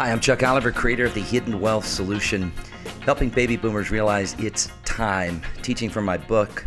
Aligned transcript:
Hi, 0.00 0.10
I'm 0.10 0.20
Chuck 0.20 0.42
Oliver, 0.42 0.72
creator 0.72 1.04
of 1.04 1.12
the 1.12 1.20
Hidden 1.20 1.60
Wealth 1.60 1.84
Solution, 1.84 2.52
helping 3.00 3.28
baby 3.28 3.58
boomers 3.58 3.90
realize 3.90 4.34
it's 4.38 4.70
time. 4.86 5.42
Teaching 5.60 5.90
from 5.90 6.06
my 6.06 6.16
book, 6.16 6.64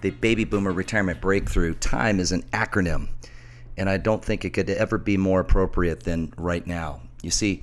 The 0.00 0.10
Baby 0.10 0.42
Boomer 0.42 0.72
Retirement 0.72 1.20
Breakthrough. 1.20 1.74
Time 1.74 2.18
is 2.18 2.32
an 2.32 2.42
acronym, 2.52 3.06
and 3.76 3.88
I 3.88 3.98
don't 3.98 4.24
think 4.24 4.44
it 4.44 4.50
could 4.50 4.68
ever 4.68 4.98
be 4.98 5.16
more 5.16 5.38
appropriate 5.38 6.02
than 6.02 6.34
right 6.36 6.66
now. 6.66 7.02
You 7.22 7.30
see, 7.30 7.62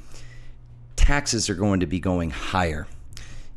taxes 0.95 1.49
are 1.49 1.55
going 1.55 1.81
to 1.81 1.85
be 1.85 1.99
going 1.99 2.29
higher, 2.29 2.87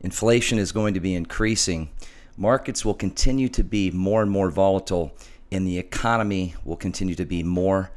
inflation 0.00 0.58
is 0.58 0.72
going 0.72 0.94
to 0.94 1.00
be 1.00 1.14
increasing, 1.14 1.90
markets 2.36 2.84
will 2.84 2.92
continue 2.92 3.48
to 3.50 3.62
be 3.62 3.92
more 3.92 4.20
and 4.20 4.32
more 4.32 4.50
volatile, 4.50 5.16
and 5.52 5.64
the 5.64 5.78
economy 5.78 6.56
will 6.64 6.74
continue 6.74 7.14
to 7.14 7.24
be 7.24 7.44
more 7.44 7.92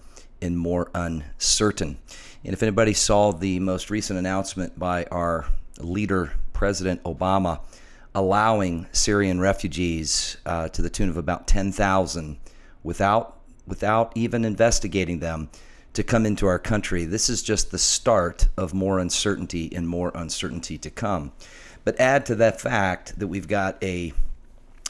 and 0.46 0.58
more 0.58 0.90
uncertain. 0.94 1.98
And 2.46 2.54
if 2.54 2.64
anybody 2.64 2.94
saw 2.94 3.32
the 3.32 3.60
most 3.60 3.90
recent 3.90 4.18
announcement 4.18 4.78
by 4.80 5.06
our 5.06 5.46
leader, 5.80 6.32
President 6.54 7.04
Obama, 7.04 7.60
allowing 8.14 8.88
Syrian 8.94 9.42
refugees 9.42 10.38
uh, 10.46 10.70
to 10.70 10.82
the 10.82 10.90
tune 10.90 11.10
of 11.10 11.18
about 11.18 11.48
10,000 11.48 12.38
without, 12.84 13.42
without 13.68 14.14
even 14.16 14.46
investigating 14.46 15.20
them 15.20 15.50
to 15.94 16.04
come 16.04 16.26
into 16.26 16.46
our 16.46 16.60
country, 16.60 17.04
this 17.04 17.30
is 17.30 17.42
just 17.42 17.72
the 17.72 17.78
start 17.78 18.48
of 18.58 18.74
more 18.74 19.00
uncertainty 19.00 19.70
and 19.76 19.88
more 19.88 20.12
uncertainty 20.14 20.78
to 20.78 20.90
come. 20.90 21.32
But 21.84 22.00
add 22.00 22.26
to 22.28 22.36
that 22.36 22.62
fact 22.62 23.18
that 23.20 23.28
we've 23.28 23.48
got 23.48 23.84
a 23.84 24.14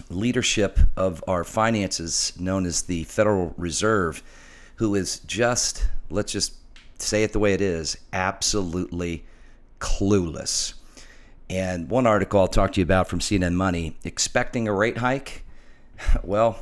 leadership 0.09 0.77
of 0.97 1.23
our 1.27 1.43
finances 1.43 2.33
known 2.37 2.65
as 2.65 2.83
the 2.83 3.05
Federal 3.05 3.53
Reserve 3.57 4.21
who 4.75 4.95
is 4.95 5.19
just, 5.19 5.87
let's 6.09 6.31
just 6.31 6.53
say 6.97 7.23
it 7.23 7.33
the 7.33 7.39
way 7.39 7.53
it 7.53 7.61
is, 7.61 7.97
absolutely 8.13 9.23
clueless. 9.79 10.73
And 11.49 11.89
one 11.89 12.07
article 12.07 12.39
I'll 12.39 12.47
talk 12.47 12.73
to 12.73 12.79
you 12.79 12.83
about 12.83 13.07
from 13.07 13.19
CNN 13.19 13.53
Money 13.53 13.97
expecting 14.03 14.67
a 14.67 14.73
rate 14.73 14.97
hike. 14.97 15.43
Well, 16.23 16.59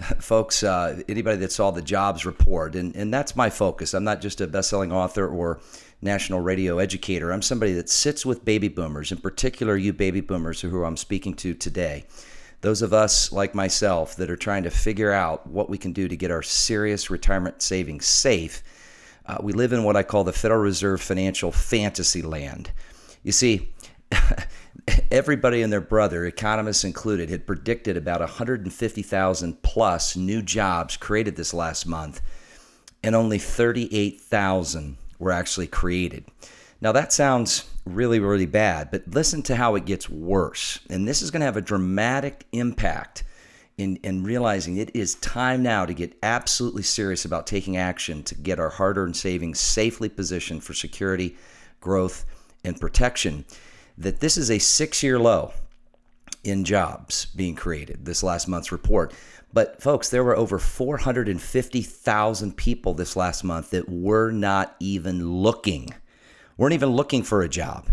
folks, 0.18 0.62
uh, 0.62 1.02
anybody 1.08 1.36
that 1.38 1.52
saw 1.52 1.70
the 1.70 1.82
jobs 1.82 2.24
report, 2.24 2.74
and, 2.74 2.94
and 2.96 3.12
that's 3.12 3.36
my 3.36 3.50
focus. 3.50 3.94
I'm 3.94 4.04
not 4.04 4.20
just 4.20 4.40
a 4.40 4.46
best 4.46 4.70
selling 4.70 4.92
author 4.92 5.28
or 5.28 5.60
national 6.02 6.40
radio 6.40 6.78
educator. 6.78 7.30
I'm 7.30 7.42
somebody 7.42 7.74
that 7.74 7.88
sits 7.88 8.24
with 8.24 8.44
baby 8.44 8.68
boomers, 8.68 9.12
in 9.12 9.18
particular, 9.18 9.76
you 9.76 9.92
baby 9.92 10.20
boomers 10.20 10.60
who 10.62 10.84
I'm 10.84 10.96
speaking 10.96 11.34
to 11.34 11.54
today. 11.54 12.06
Those 12.60 12.82
of 12.82 12.92
us 12.92 13.32
like 13.32 13.54
myself 13.54 14.16
that 14.16 14.30
are 14.30 14.36
trying 14.36 14.64
to 14.64 14.70
figure 14.70 15.12
out 15.12 15.46
what 15.46 15.70
we 15.70 15.78
can 15.78 15.92
do 15.92 16.08
to 16.08 16.16
get 16.16 16.30
our 16.30 16.42
serious 16.42 17.10
retirement 17.10 17.62
savings 17.62 18.06
safe 18.06 18.62
uh, 19.30 19.38
we 19.40 19.52
live 19.52 19.72
in 19.72 19.84
what 19.84 19.94
I 19.94 20.02
call 20.02 20.24
the 20.24 20.32
Federal 20.32 20.60
Reserve 20.60 21.00
financial 21.00 21.52
fantasy 21.52 22.20
land. 22.20 22.72
You 23.22 23.30
see, 23.30 23.72
everybody 25.12 25.62
and 25.62 25.72
their 25.72 25.80
brother, 25.80 26.24
economists 26.24 26.82
included, 26.82 27.30
had 27.30 27.46
predicted 27.46 27.96
about 27.96 28.18
150,000 28.18 29.62
plus 29.62 30.16
new 30.16 30.42
jobs 30.42 30.96
created 30.96 31.36
this 31.36 31.54
last 31.54 31.86
month, 31.86 32.20
and 33.04 33.14
only 33.14 33.38
38,000 33.38 34.96
were 35.20 35.30
actually 35.30 35.68
created. 35.68 36.24
Now, 36.80 36.90
that 36.90 37.12
sounds 37.12 37.69
really, 37.84 38.20
really 38.20 38.46
bad, 38.46 38.90
but 38.90 39.08
listen 39.08 39.42
to 39.42 39.56
how 39.56 39.74
it 39.74 39.84
gets 39.84 40.08
worse. 40.08 40.80
And 40.88 41.06
this 41.06 41.22
is 41.22 41.30
going 41.30 41.40
to 41.40 41.46
have 41.46 41.56
a 41.56 41.62
dramatic 41.62 42.46
impact 42.52 43.24
in, 43.78 43.96
in 43.96 44.22
realizing 44.22 44.76
it 44.76 44.94
is 44.94 45.14
time 45.16 45.62
now 45.62 45.86
to 45.86 45.94
get 45.94 46.16
absolutely 46.22 46.82
serious 46.82 47.24
about 47.24 47.46
taking 47.46 47.76
action 47.76 48.22
to 48.24 48.34
get 48.34 48.60
our 48.60 48.68
hard 48.68 48.98
earned 48.98 49.16
savings 49.16 49.58
safely 49.58 50.08
positioned 50.08 50.62
for 50.62 50.74
security, 50.74 51.36
growth, 51.80 52.26
and 52.64 52.78
protection. 52.80 53.44
That 53.96 54.20
this 54.20 54.36
is 54.36 54.50
a 54.50 54.58
six 54.58 55.02
year 55.02 55.18
low 55.18 55.52
in 56.44 56.64
jobs 56.64 57.26
being 57.26 57.54
created, 57.54 58.04
this 58.04 58.22
last 58.22 58.48
month's 58.48 58.72
report. 58.72 59.12
But 59.52 59.82
folks, 59.82 60.08
there 60.08 60.22
were 60.22 60.36
over 60.36 60.58
450,000 60.58 62.56
people 62.56 62.94
this 62.94 63.16
last 63.16 63.42
month 63.42 63.70
that 63.70 63.88
were 63.88 64.30
not 64.30 64.76
even 64.78 65.28
looking, 65.42 65.88
weren't 66.60 66.74
even 66.74 66.90
looking 66.90 67.22
for 67.22 67.40
a 67.40 67.48
job. 67.48 67.88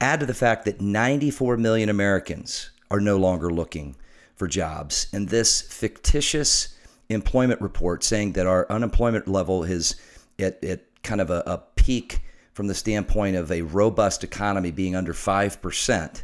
Add 0.00 0.20
to 0.20 0.26
the 0.26 0.32
fact 0.32 0.64
that 0.64 0.80
94 0.80 1.56
million 1.56 1.88
Americans 1.88 2.70
are 2.88 3.00
no 3.00 3.16
longer 3.16 3.50
looking 3.50 3.96
for 4.36 4.46
jobs. 4.46 5.08
And 5.12 5.28
this 5.28 5.60
fictitious 5.60 6.76
employment 7.08 7.60
report 7.60 8.04
saying 8.04 8.34
that 8.34 8.46
our 8.46 8.70
unemployment 8.70 9.26
level 9.26 9.64
is 9.64 9.96
at, 10.38 10.62
at 10.62 10.82
kind 11.02 11.20
of 11.20 11.30
a, 11.30 11.42
a 11.46 11.62
peak 11.74 12.20
from 12.52 12.68
the 12.68 12.74
standpoint 12.76 13.34
of 13.34 13.50
a 13.50 13.62
robust 13.62 14.22
economy 14.22 14.70
being 14.70 14.94
under 14.94 15.12
5% 15.12 16.22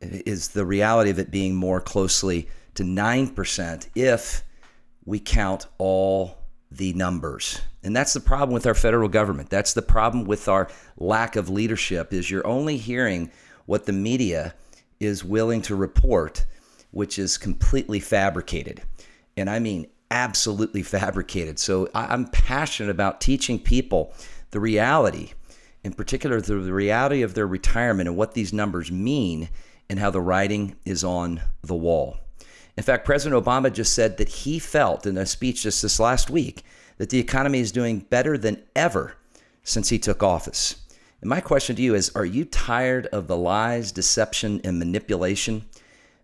is 0.00 0.48
the 0.48 0.64
reality 0.64 1.10
of 1.10 1.18
it 1.18 1.30
being 1.30 1.54
more 1.54 1.80
closely 1.82 2.48
to 2.74 2.84
9% 2.84 3.88
if 3.94 4.42
we 5.04 5.20
count 5.20 5.66
all 5.76 6.41
the 6.76 6.92
numbers. 6.94 7.60
And 7.82 7.94
that's 7.94 8.12
the 8.12 8.20
problem 8.20 8.52
with 8.54 8.66
our 8.66 8.74
federal 8.74 9.08
government. 9.08 9.50
That's 9.50 9.74
the 9.74 9.82
problem 9.82 10.24
with 10.24 10.48
our 10.48 10.68
lack 10.96 11.36
of 11.36 11.48
leadership 11.48 12.12
is 12.12 12.30
you're 12.30 12.46
only 12.46 12.76
hearing 12.76 13.30
what 13.66 13.86
the 13.86 13.92
media 13.92 14.54
is 15.00 15.24
willing 15.24 15.62
to 15.62 15.74
report 15.74 16.46
which 16.92 17.18
is 17.18 17.36
completely 17.36 17.98
fabricated. 17.98 18.82
And 19.36 19.50
I 19.50 19.58
mean 19.58 19.88
absolutely 20.10 20.82
fabricated. 20.84 21.58
So 21.58 21.88
I'm 21.94 22.26
passionate 22.28 22.90
about 22.90 23.20
teaching 23.20 23.58
people 23.58 24.14
the 24.52 24.60
reality, 24.60 25.32
in 25.82 25.94
particular, 25.94 26.40
the 26.40 26.56
reality 26.58 27.22
of 27.22 27.34
their 27.34 27.46
retirement 27.46 28.08
and 28.08 28.16
what 28.16 28.34
these 28.34 28.52
numbers 28.52 28.92
mean 28.92 29.48
and 29.90 29.98
how 29.98 30.10
the 30.10 30.20
writing 30.20 30.76
is 30.84 31.02
on 31.02 31.40
the 31.62 31.74
wall. 31.74 32.18
In 32.76 32.82
fact, 32.82 33.04
President 33.04 33.44
Obama 33.44 33.72
just 33.72 33.94
said 33.94 34.16
that 34.16 34.28
he 34.28 34.58
felt 34.58 35.06
in 35.06 35.18
a 35.18 35.26
speech 35.26 35.62
just 35.62 35.82
this 35.82 36.00
last 36.00 36.30
week 36.30 36.64
that 36.98 37.10
the 37.10 37.18
economy 37.18 37.60
is 37.60 37.72
doing 37.72 38.00
better 38.00 38.38
than 38.38 38.62
ever 38.74 39.16
since 39.62 39.90
he 39.90 39.98
took 39.98 40.22
office. 40.22 40.76
And 41.20 41.28
my 41.28 41.40
question 41.40 41.76
to 41.76 41.82
you 41.82 41.94
is 41.94 42.10
Are 42.14 42.24
you 42.24 42.44
tired 42.44 43.06
of 43.08 43.26
the 43.26 43.36
lies, 43.36 43.92
deception, 43.92 44.60
and 44.64 44.78
manipulation 44.78 45.66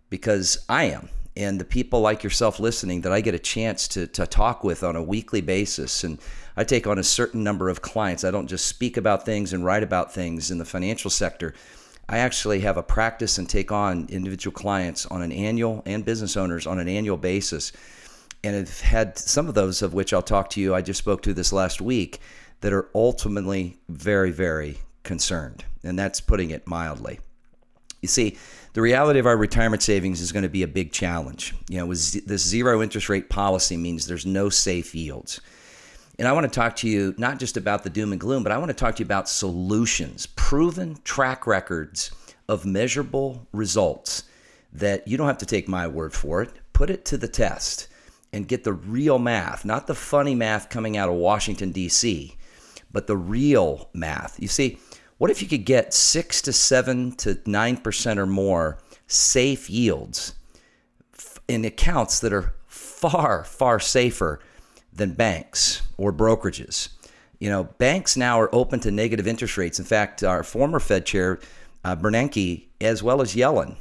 because 0.09 0.65
I 0.67 0.85
am. 0.85 1.09
And 1.37 1.59
the 1.59 1.65
people 1.65 2.01
like 2.01 2.23
yourself 2.23 2.59
listening 2.59 3.01
that 3.01 3.13
I 3.13 3.21
get 3.21 3.35
a 3.35 3.39
chance 3.39 3.87
to, 3.89 4.07
to 4.07 4.27
talk 4.27 4.63
with 4.63 4.83
on 4.83 4.95
a 4.95 5.03
weekly 5.03 5.41
basis. 5.41 6.03
And 6.03 6.19
I 6.57 6.63
take 6.63 6.87
on 6.87 6.99
a 6.99 7.03
certain 7.03 7.43
number 7.43 7.69
of 7.69 7.81
clients. 7.81 8.23
I 8.23 8.31
don't 8.31 8.47
just 8.47 8.65
speak 8.65 8.97
about 8.97 9.25
things 9.25 9.53
and 9.53 9.63
write 9.63 9.83
about 9.83 10.13
things 10.13 10.51
in 10.51 10.57
the 10.57 10.65
financial 10.65 11.09
sector. 11.09 11.53
I 12.09 12.17
actually 12.17 12.61
have 12.61 12.75
a 12.75 12.83
practice 12.83 13.37
and 13.37 13.47
take 13.47 13.71
on 13.71 14.07
individual 14.09 14.51
clients 14.51 15.05
on 15.05 15.21
an 15.21 15.31
annual 15.31 15.83
and 15.85 16.03
business 16.03 16.35
owners 16.35 16.65
on 16.65 16.79
an 16.79 16.87
annual 16.87 17.17
basis. 17.17 17.71
And 18.43 18.55
I've 18.55 18.79
had 18.81 19.15
some 19.17 19.47
of 19.47 19.53
those 19.53 19.83
of 19.83 19.93
which 19.93 20.11
I'll 20.11 20.23
talk 20.23 20.49
to 20.51 20.61
you. 20.61 20.73
I 20.73 20.81
just 20.81 20.97
spoke 20.97 21.21
to 21.23 21.35
this 21.35 21.53
last 21.53 21.81
week 21.81 22.19
that 22.61 22.73
are 22.73 22.89
ultimately 22.95 23.77
very, 23.89 24.31
very 24.31 24.79
concerned. 25.03 25.65
And 25.83 25.99
that's 25.99 26.19
putting 26.19 26.49
it 26.49 26.65
mildly. 26.65 27.19
You 28.01 28.07
see, 28.07 28.37
the 28.73 28.81
reality 28.81 29.19
of 29.19 29.27
our 29.27 29.37
retirement 29.37 29.83
savings 29.83 30.19
is 30.19 30.31
going 30.31 30.43
to 30.43 30.49
be 30.49 30.63
a 30.63 30.67
big 30.67 30.91
challenge. 30.91 31.53
You 31.69 31.77
know, 31.77 31.85
with 31.85 32.25
this 32.25 32.43
zero 32.43 32.81
interest 32.81 33.07
rate 33.09 33.29
policy 33.29 33.77
means 33.77 34.07
there's 34.07 34.25
no 34.25 34.49
safe 34.49 34.95
yields. 34.95 35.41
And 36.19 36.27
I 36.27 36.33
want 36.33 36.43
to 36.43 36.59
talk 36.59 36.75
to 36.77 36.89
you 36.89 37.15
not 37.17 37.39
just 37.39 37.55
about 37.55 37.83
the 37.83 37.89
doom 37.89 38.11
and 38.11 38.19
gloom, 38.19 38.43
but 38.43 38.51
I 38.51 38.57
want 38.57 38.67
to 38.67 38.75
talk 38.75 38.97
to 38.97 38.99
you 38.99 39.05
about 39.05 39.29
solutions, 39.29 40.25
proven 40.25 40.97
track 41.05 41.47
records 41.47 42.11
of 42.49 42.65
measurable 42.65 43.47
results 43.53 44.23
that 44.73 45.07
you 45.07 45.15
don't 45.15 45.27
have 45.27 45.37
to 45.37 45.45
take 45.45 45.69
my 45.69 45.87
word 45.87 46.13
for 46.13 46.41
it. 46.41 46.51
Put 46.73 46.89
it 46.89 47.05
to 47.05 47.17
the 47.17 47.29
test 47.29 47.87
and 48.33 48.49
get 48.49 48.65
the 48.65 48.73
real 48.73 49.17
math, 49.17 49.63
not 49.63 49.87
the 49.87 49.95
funny 49.95 50.35
math 50.35 50.69
coming 50.69 50.97
out 50.97 51.07
of 51.07 51.15
Washington, 51.15 51.71
D.C., 51.71 52.35
but 52.91 53.07
the 53.07 53.15
real 53.15 53.89
math. 53.93 54.37
You 54.41 54.49
see, 54.49 54.77
what 55.19 55.31
if 55.31 55.41
you 55.41 55.47
could 55.47 55.63
get 55.63 55.93
six 55.93 56.41
to 56.41 56.51
seven 56.51 57.13
to 57.17 57.39
nine 57.45 57.77
percent 57.77 58.19
or 58.19 58.25
more 58.25 58.77
safe 59.07 59.69
yields 59.69 60.35
in 61.47 61.63
accounts 61.63 62.19
that 62.19 62.33
are 62.33 62.55
far, 62.67 63.45
far 63.45 63.79
safer 63.79 64.41
than 64.93 65.13
banks 65.13 65.81
or 65.97 66.11
brokerages? 66.11 66.89
You 67.39 67.49
know, 67.49 67.63
banks 67.63 68.17
now 68.17 68.39
are 68.39 68.53
open 68.53 68.79
to 68.81 68.91
negative 68.91 69.27
interest 69.27 69.57
rates. 69.57 69.79
In 69.79 69.85
fact, 69.85 70.23
our 70.23 70.43
former 70.43 70.79
Fed 70.79 71.05
chair, 71.05 71.39
uh, 71.83 71.95
Bernanke, 71.95 72.65
as 72.81 73.01
well 73.01 73.21
as 73.21 73.35
Yellen, 73.35 73.77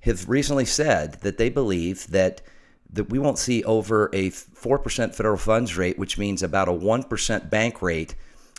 have 0.00 0.28
recently 0.28 0.64
said 0.64 1.14
that 1.22 1.38
they 1.38 1.48
believe 1.48 2.06
that 2.08 2.42
that 2.90 3.10
we 3.10 3.18
won't 3.18 3.38
see 3.38 3.62
over 3.64 4.08
a 4.14 4.30
4% 4.30 5.14
federal 5.14 5.36
funds 5.36 5.76
rate, 5.76 5.98
which 5.98 6.16
means 6.16 6.42
about 6.42 6.68
a 6.68 6.72
1% 6.72 7.50
bank 7.50 7.82
rate 7.82 8.14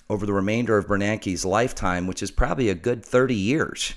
over 0.08 0.26
the 0.26 0.34
remainder 0.34 0.78
of 0.78 0.88
Bernanke's 0.88 1.46
lifetime, 1.46 2.06
which 2.08 2.22
is 2.22 2.30
probably 2.32 2.70
a 2.70 2.76
good 2.76 3.04
30 3.04 3.34
years. 3.34 3.96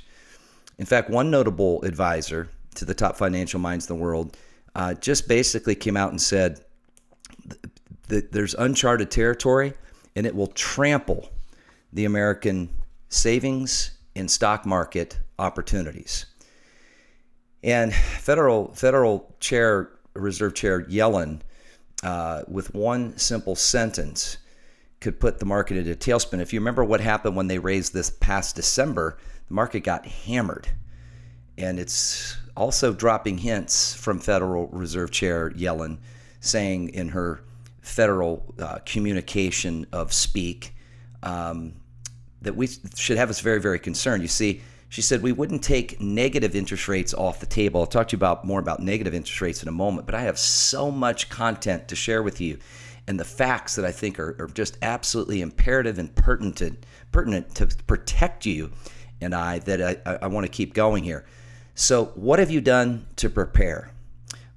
In 0.79 0.87
fact, 0.87 1.11
one 1.11 1.31
notable 1.31 1.83
advisor 1.83 2.49
to 2.77 2.85
the 2.85 2.95
top 2.95 3.17
financial 3.17 3.61
minds 3.61 3.89
in 3.89 3.97
the 3.97 4.03
world 4.03 4.37
uh, 4.75 4.95
just 4.95 5.29
basically 5.29 5.75
came 5.75 5.97
out 5.97 6.11
and 6.11 6.21
said 6.21 6.65
that 8.09 8.33
there's 8.33 8.55
uncharted 8.55 9.11
territory 9.11 9.75
and 10.17 10.27
it 10.27 10.35
will 10.35 10.49
trample 10.49 11.31
the 11.93 12.05
American 12.05 12.69
savings 13.09 13.93
and 14.15 14.31
stock 14.31 14.67
market 14.67 15.19
opportunities. 15.39 16.27
And 17.63 17.95
federal 17.95 18.73
federal 18.75 19.35
chair 19.41 19.91
Reserve 20.15 20.55
Chair 20.55 20.83
Yellen, 20.83 21.41
uh, 22.03 22.43
with 22.49 22.75
one 22.75 23.17
simple 23.17 23.55
sentence, 23.55 24.39
could 25.01 25.19
put 25.19 25.39
the 25.39 25.47
market 25.47 25.77
into 25.77 25.93
a 25.93 25.97
tailspin. 25.97 26.41
If 26.41 26.53
you 26.53 26.61
remember 26.61 26.85
what 26.85 27.01
happened 27.01 27.37
when 27.37 27.49
they 27.49 27.59
raised 27.59 27.93
this 27.93 28.11
past 28.11 28.57
December, 28.57 29.19
the 29.49 29.55
market 29.55 29.81
got 29.81 30.07
hammered. 30.07 30.69
And 31.59 31.79
it's 31.79 32.37
also 32.57 32.93
dropping 32.93 33.39
hints 33.39 33.95
from 33.95 34.19
Federal 34.19 34.69
Reserve 34.69 35.11
Chair 35.11 35.51
Yellen 35.51 35.99
saying 36.41 36.91
in 36.91 37.09
her 37.09 37.43
federal 37.83 38.55
uh, 38.59 38.79
communication 38.87 39.87
of 39.93 40.13
speak 40.13 40.75
um, 41.23 41.75
that 42.41 42.57
we 42.57 42.69
should 42.97 43.19
have 43.19 43.31
us 43.31 43.41
very, 43.41 43.61
very 43.61 43.79
concerned. 43.79 44.23
You 44.23 44.29
see, 44.29 44.63
she 44.89 45.03
said 45.03 45.23
we 45.23 45.33
wouldn't 45.33 45.63
take 45.63 46.01
negative 46.01 46.57
interest 46.57 46.89
rates 46.89 47.15
off 47.15 47.41
the 47.41 47.47
table. 47.47 47.81
I'll 47.81 47.87
talk 47.87 48.09
to 48.09 48.17
you 48.17 48.19
about 48.19 48.45
more 48.45 48.61
about 48.61 48.81
negative 48.81 49.15
interest 49.15 49.41
rates 49.41 49.63
in 49.63 49.69
a 49.69 49.73
moment, 49.73 50.07
but 50.07 50.15
I 50.15 50.23
have 50.23 50.39
so 50.39 50.91
much 50.91 51.29
content 51.29 51.89
to 51.89 51.97
share 51.97 52.23
with 52.23 52.41
you 52.41 52.59
and 53.07 53.19
the 53.19 53.25
facts 53.25 53.75
that 53.77 53.85
I 53.85 53.91
think 53.91 54.19
are, 54.21 54.37
are 54.39 54.49
just 54.49 54.79
absolutely 54.83 55.41
imperative 55.41 55.99
and 55.99 56.15
pertinent, 56.15 56.87
pertinent 57.11 57.55
to 57.57 57.67
protect 57.87 58.47
you 58.47 58.73
and 59.21 59.35
I 59.35 59.61
that 59.61 60.03
I, 60.07 60.19
I 60.23 60.27
want 60.27 60.47
to 60.47 60.53
keep 60.53 60.75
going 60.75 61.05
here. 61.05 61.25
So, 61.75 62.07
what 62.15 62.39
have 62.39 62.51
you 62.51 62.61
done 62.61 63.07
to 63.17 63.31
prepare? 63.31 63.92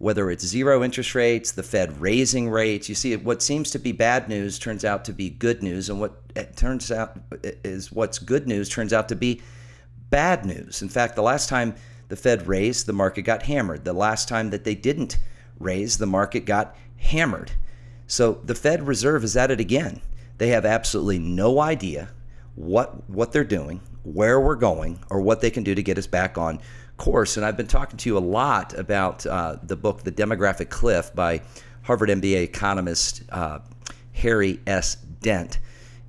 Whether 0.06 0.30
it's 0.30 0.46
zero 0.46 0.84
interest 0.84 1.16
rates, 1.16 1.52
the 1.52 1.64
Fed 1.64 2.00
raising 2.00 2.48
rates, 2.48 2.88
you 2.88 2.94
see 2.94 3.16
what 3.16 3.42
seems 3.42 3.72
to 3.72 3.80
be 3.80 3.92
bad 3.92 4.30
news 4.30 4.60
turns 4.60 4.86
out 4.86 5.04
to 5.06 5.14
be 5.14 5.32
good 5.32 5.64
news, 5.64 5.90
and 5.90 6.00
what 6.00 6.22
it 6.36 6.56
turns 6.56 6.92
out 6.92 7.18
eh, 7.44 7.54
is 7.64 7.92
what's 7.92 8.20
good 8.20 8.48
news 8.48 8.70
turns 8.70 8.94
out 8.94 9.10
to 9.10 9.16
be 9.16 9.42
bad 10.12 10.46
news. 10.46 10.84
In 10.84 10.90
fact, 10.90 11.16
the 11.16 11.24
last 11.24 11.50
time 11.50 11.74
the 12.10 12.16
Fed 12.16 12.46
raised, 12.46 12.86
the 12.86 12.94
market 12.94 13.24
got 13.24 13.42
hammered. 13.42 13.84
The 13.84 13.94
last 13.94 14.30
time 14.30 14.52
that 14.52 14.64
they 14.64 14.76
didn't 14.76 15.18
raise, 15.58 15.98
the 15.98 16.06
market 16.06 16.46
got 16.46 16.76
hammered. 16.98 17.54
So 18.06 18.34
the 18.44 18.54
Fed 18.54 18.86
Reserve 18.86 19.24
is 19.24 19.36
at 19.36 19.50
it 19.50 19.60
again. 19.60 20.02
They 20.38 20.50
have 20.50 20.66
absolutely 20.66 21.18
no 21.18 21.60
idea 21.60 22.10
what 22.54 23.10
what 23.10 23.32
they're 23.32 23.44
doing, 23.44 23.82
where 24.04 24.40
we're 24.40 24.54
going, 24.54 25.00
or 25.10 25.20
what 25.22 25.42
they 25.42 25.50
can 25.50 25.64
do 25.64 25.74
to 25.74 25.82
get 25.82 25.98
us 25.98 26.06
back 26.06 26.38
on 26.38 26.60
course. 26.98 27.38
And 27.38 27.46
I've 27.46 27.58
been 27.58 27.68
talking 27.68 27.98
to 27.98 28.10
you 28.10 28.18
a 28.18 28.20
lot 28.20 28.78
about 28.78 29.26
uh, 29.26 29.58
the 29.64 29.76
book, 29.76 30.04
The 30.04 30.12
Demographic 30.12 30.70
Cliff, 30.70 31.14
by 31.14 31.42
Harvard 31.84 32.10
MBA 32.10 32.44
economist 32.44 33.24
uh, 33.32 33.60
Harry 34.14 34.60
S. 34.66 34.96
Dent 34.96 35.60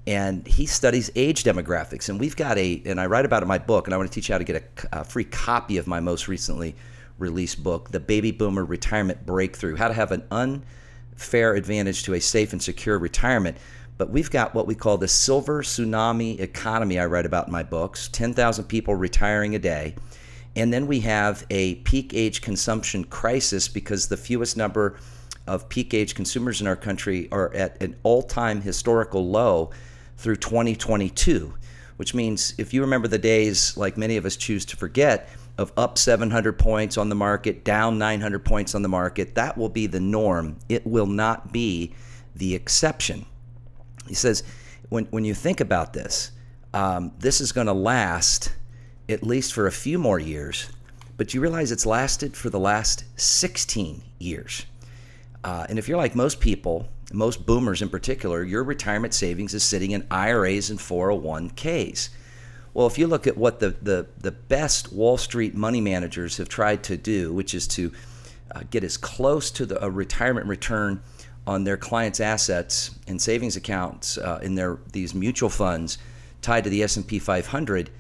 and 0.06 0.47
he 0.47 0.67
studies 0.67 1.11
age 1.17 1.43
demographics. 1.43 2.09
And 2.09 2.21
we've 2.21 2.37
got 2.37 2.56
a, 2.59 2.81
and 2.85 3.00
I 3.00 3.06
write 3.06 3.25
about 3.25 3.43
it 3.43 3.44
in 3.44 3.49
my 3.49 3.59
book, 3.59 3.87
and 3.87 3.94
I 3.94 3.97
want 3.97 4.11
to 4.11 4.15
teach 4.15 4.29
you 4.29 4.35
how 4.35 4.38
to 4.38 4.44
get 4.44 4.87
a, 4.93 5.00
a, 5.00 5.05
free 5.05 5.25
copy 5.25 5.79
of 5.79 5.87
my 5.87 6.00
most 6.00 6.29
recently 6.29 6.77
released 7.19 7.62
book, 7.62 7.91
The 7.91 8.00
Baby 8.00 8.31
Boomer 8.31 8.65
Retirement 8.65 9.27
Breakthrough 9.27 9.77
How 9.77 9.89
to 9.89 9.94
Have 9.94 10.12
an 10.12 10.23
Unfair 10.31 11.55
Advantage 11.55 12.05
to 12.05 12.15
a 12.15 12.21
Safe 12.21 12.53
and 12.53 12.62
Secure 12.62 12.99
Retirement. 12.99 13.56
But 13.99 14.11
we've 14.11 14.31
got 14.31 14.55
what 14.55 14.67
we 14.67 14.75
call 14.75 14.99
the 14.99 15.09
silver 15.09 15.62
tsunami 15.62 16.39
economy, 16.39 17.00
I 17.00 17.06
write 17.06 17.27
about 17.27 17.47
in 17.47 17.53
my 17.53 17.62
books 17.62 18.09
10,000 18.09 18.65
people 18.65 18.94
retiring 18.94 19.55
a 19.55 19.59
day. 19.59 19.97
And 20.56 20.73
then 20.73 20.87
we 20.87 21.00
have 21.00 21.44
a 21.50 21.76
peak 21.76 22.12
age 22.14 22.41
consumption 22.41 23.05
crisis 23.05 23.69
because 23.69 24.08
the 24.08 24.17
fewest 24.17 24.56
number 24.56 24.99
of 25.47 25.69
peak 25.69 25.94
age 25.94 26.14
consumers 26.14 26.61
in 26.61 26.67
our 26.67 26.75
country 26.75 27.29
are 27.31 27.55
at 27.55 27.81
an 27.82 27.94
all 28.03 28.23
time 28.23 28.62
historical 28.62 29.29
low 29.29 29.70
through 30.17 30.37
2022, 30.37 31.55
which 31.99 32.14
means 32.14 32.55
if 32.56 32.73
you 32.73 32.81
remember 32.81 33.06
the 33.06 33.19
days, 33.19 33.76
like 33.76 33.99
many 33.99 34.17
of 34.17 34.25
us 34.25 34.35
choose 34.35 34.64
to 34.64 34.76
forget, 34.76 35.29
of 35.58 35.73
up 35.76 35.99
700 35.99 36.58
points 36.58 36.99
on 36.99 37.08
the 37.11 37.14
market, 37.14 37.64
down 37.64 37.99
900 37.99 38.44
points 38.44 38.75
on 38.75 38.82
the 38.82 38.88
market, 38.88 39.35
that 39.35 39.56
will 39.56 39.69
be 39.69 39.87
the 39.87 40.00
norm. 40.00 40.56
It 40.69 40.87
will 40.87 41.06
not 41.06 41.53
be 41.53 41.94
the 42.35 42.55
exception. 42.55 43.26
He 44.06 44.14
says, 44.14 44.43
when, 44.88 45.05
when 45.06 45.25
you 45.25 45.35
think 45.35 45.61
about 45.61 45.93
this, 45.93 46.32
um, 46.75 47.12
this 47.19 47.41
is 47.41 47.53
going 47.53 47.69
to 47.69 47.73
last 47.73 48.53
at 49.08 49.23
least 49.23 49.53
for 49.53 49.67
a 49.67 49.73
few 49.73 49.99
more 49.99 50.19
years, 50.19 50.69
but 51.17 51.32
you 51.32 51.41
realize 51.41 51.73
it's 51.73 51.87
lasted 51.87 52.37
for 52.37 52.50
the 52.50 52.58
last 52.58 53.05
16 53.17 54.03
years. 54.19 54.67
Uh, 55.44 55.67
and 55.69 55.79
if 55.79 55.88
you're 55.88 55.97
like 55.97 56.14
most 56.14 56.41
people, 56.41 56.88
most 57.12 57.47
boomers 57.47 57.82
in 57.82 57.88
particular, 57.88 58.43
your 58.43 58.64
retirement 58.64 59.14
savings 59.14 59.55
is 59.55 59.62
sitting 59.62 59.93
in 59.93 60.06
IRAs 60.11 60.70
and 60.70 60.79
401ks. 60.79 62.08
Well, 62.75 62.87
if 62.87 62.99
you 62.99 63.06
look 63.06 63.26
at 63.26 63.37
what 63.37 63.61
the, 63.61 63.70
the, 63.81 64.06
the 64.19 64.32
best 64.32 64.93
Wall 64.93 65.17
Street 65.17 65.55
money 65.55 65.81
managers 65.81 66.37
have 66.37 66.49
tried 66.49 66.82
to 66.85 66.97
do, 66.97 67.32
which 67.32 67.55
is 67.55 67.67
to 67.69 67.93
uh, 68.55 68.62
get 68.70 68.85
as 68.85 68.97
close 68.97 69.50
to 69.53 69.67
the, 69.67 69.82
a 69.85 69.91
retirement 69.91 70.47
return 70.47 71.00
on 71.47 71.64
their 71.64 71.76
clients' 71.76 72.20
assets 72.20 72.91
and 73.06 73.23
savings 73.23 73.56
accounts 73.56 74.19
uh, 74.19 74.41
in 74.43 74.56
their 74.56 74.79
these 74.93 75.14
mutual 75.14 75.49
funds 75.49 75.97
tied 76.43 76.64
to 76.64 76.70
the 76.70 76.82
S&P 76.82 77.19
500, 77.19 77.91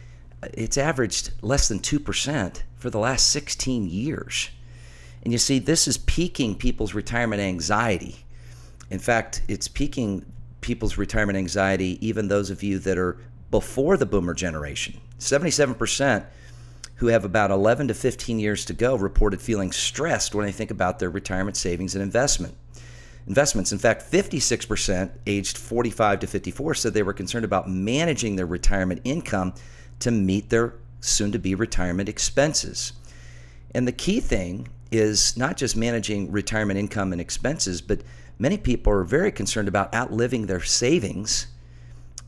it's 0.54 0.78
averaged 0.78 1.32
less 1.42 1.68
than 1.68 1.80
2% 1.80 2.62
for 2.76 2.90
the 2.90 2.98
last 2.98 3.30
16 3.30 3.88
years. 3.88 4.50
And 5.22 5.32
you 5.32 5.38
see, 5.38 5.58
this 5.58 5.88
is 5.88 5.98
piquing 5.98 6.54
people's 6.54 6.94
retirement 6.94 7.42
anxiety 7.42 8.26
in 8.90 8.98
fact, 8.98 9.42
it's 9.48 9.68
piquing 9.68 10.24
people's 10.60 10.96
retirement 10.96 11.36
anxiety, 11.36 11.98
even 12.06 12.28
those 12.28 12.50
of 12.50 12.62
you 12.62 12.78
that 12.80 12.98
are 12.98 13.18
before 13.50 13.96
the 13.96 14.06
boomer 14.06 14.34
generation. 14.34 15.00
77% 15.18 16.26
who 16.96 17.08
have 17.08 17.24
about 17.24 17.50
11 17.50 17.88
to 17.88 17.94
15 17.94 18.38
years 18.38 18.64
to 18.64 18.72
go 18.72 18.96
reported 18.96 19.40
feeling 19.40 19.70
stressed 19.70 20.34
when 20.34 20.46
they 20.46 20.52
think 20.52 20.70
about 20.70 20.98
their 20.98 21.10
retirement 21.10 21.56
savings 21.56 21.94
and 21.94 22.02
investment. 22.02 22.54
Investments. 23.26 23.72
In 23.72 23.78
fact, 23.78 24.10
56% 24.10 25.10
aged 25.26 25.58
45 25.58 26.20
to 26.20 26.26
54 26.26 26.74
said 26.74 26.94
they 26.94 27.02
were 27.02 27.12
concerned 27.12 27.44
about 27.44 27.68
managing 27.68 28.36
their 28.36 28.46
retirement 28.46 29.00
income 29.04 29.52
to 30.00 30.10
meet 30.10 30.50
their 30.50 30.74
soon 31.00 31.32
to 31.32 31.38
be 31.38 31.54
retirement 31.54 32.08
expenses. 32.08 32.92
And 33.74 33.86
the 33.86 33.92
key 33.92 34.20
thing 34.20 34.68
is 34.90 35.36
not 35.36 35.56
just 35.56 35.76
managing 35.76 36.30
retirement 36.30 36.78
income 36.78 37.12
and 37.12 37.20
expenses, 37.20 37.80
but 37.80 38.00
many 38.38 38.56
people 38.56 38.92
are 38.92 39.04
very 39.04 39.32
concerned 39.32 39.68
about 39.68 39.94
outliving 39.94 40.46
their 40.46 40.62
savings 40.62 41.46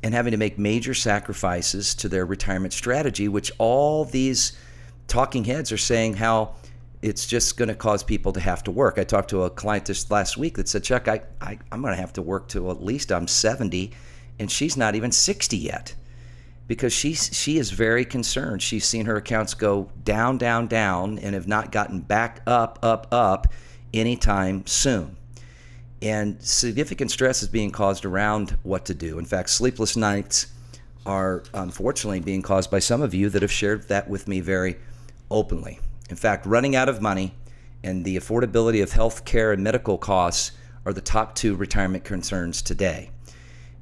and 0.03 0.15
having 0.15 0.31
to 0.31 0.37
make 0.37 0.59
major 0.59 0.95
sacrifices 0.95 1.95
to 1.97 2.09
their 2.09 2.25
retirement 2.25 2.73
strategy, 2.73 3.29
which 3.29 3.51
all 3.59 4.05
these 4.05 4.57
talking 5.09 5.45
heads 5.45 5.73
are 5.73 5.79
saying 5.79 6.15
how 6.15 6.55
it's 7.01 7.27
just 7.27 7.57
going 7.57 7.69
to 7.69 7.75
cause 7.75 8.03
people 8.03 8.33
to 8.33 8.41
have 8.41 8.63
to 8.65 8.71
work. 8.71 8.99
I 8.99 9.05
talked 9.05 9.31
to 9.31 9.45
a 9.45 9.51
client 9.51 9.87
this 9.87 10.11
last 10.11 10.37
week 10.37 10.57
that 10.57 10.69
said, 10.69 10.85
Chuck, 10.85 11.09
I, 11.09 11.23
I, 11.41 11.59
am 11.73 11.81
going 11.81 11.95
to 11.95 12.01
have 12.01 12.13
to 12.15 12.23
work 12.23 12.49
till 12.49 12.71
at 12.71 12.83
least 12.83 13.13
I'm 13.13 13.29
70, 13.29 13.93
and 14.39 14.51
she's 14.51 14.77
not 14.77 14.95
even 14.95 15.13
60 15.13 15.57
yet 15.57 15.95
because 16.69 16.93
she, 16.93 17.15
she 17.15 17.59
is 17.59 17.71
very 17.71 18.05
concerned. 18.05 18.63
She's 18.63 18.85
seen 18.85 19.07
her 19.07 19.17
accounts 19.17 19.55
go 19.55 19.91
down, 20.05 20.39
down, 20.39 20.69
down, 20.69 21.19
and 21.19 21.35
have 21.35 21.49
not 21.49 21.73
gotten 21.73 22.01
back 22.01 22.43
up, 22.47 22.79
up, 22.83 23.09
up 23.11 23.49
anytime 23.93 24.65
soon. 24.67 25.17
And 26.01 26.41
significant 26.41 27.11
stress 27.11 27.43
is 27.43 27.49
being 27.49 27.73
caused 27.73 28.05
around 28.05 28.57
what 28.63 28.85
to 28.85 28.95
do. 28.95 29.19
In 29.19 29.25
fact, 29.25 29.51
sleepless 29.51 29.97
nights 29.97 30.49
are 31.07 31.43
unfortunately 31.55 32.21
being 32.21 32.43
caused 32.43 32.71
by 32.71 32.79
some 32.79 33.01
of 33.01 33.15
you 33.15 33.31
that 33.31 33.43
have 33.43 33.51
shared 33.51 33.89
that 33.89 34.09
with 34.09 34.29
me 34.29 34.41
very 34.41 34.77
openly. 35.31 35.81
In 36.11 36.17
fact, 36.17 36.45
running 36.47 36.77
out 36.77 36.89
of 36.89 37.01
money 37.01 37.35
and 37.83 38.05
the 38.05 38.17
affordability 38.17 38.83
of 38.83 38.93
health 38.93 39.25
care 39.25 39.53
and 39.53 39.65
medical 39.65 39.97
costs 39.97 40.53
are 40.85 40.93
the 40.93 41.01
top 41.01 41.35
two 41.35 41.55
retirement 41.55 42.05
concerns 42.05 42.61
today. 42.61 43.11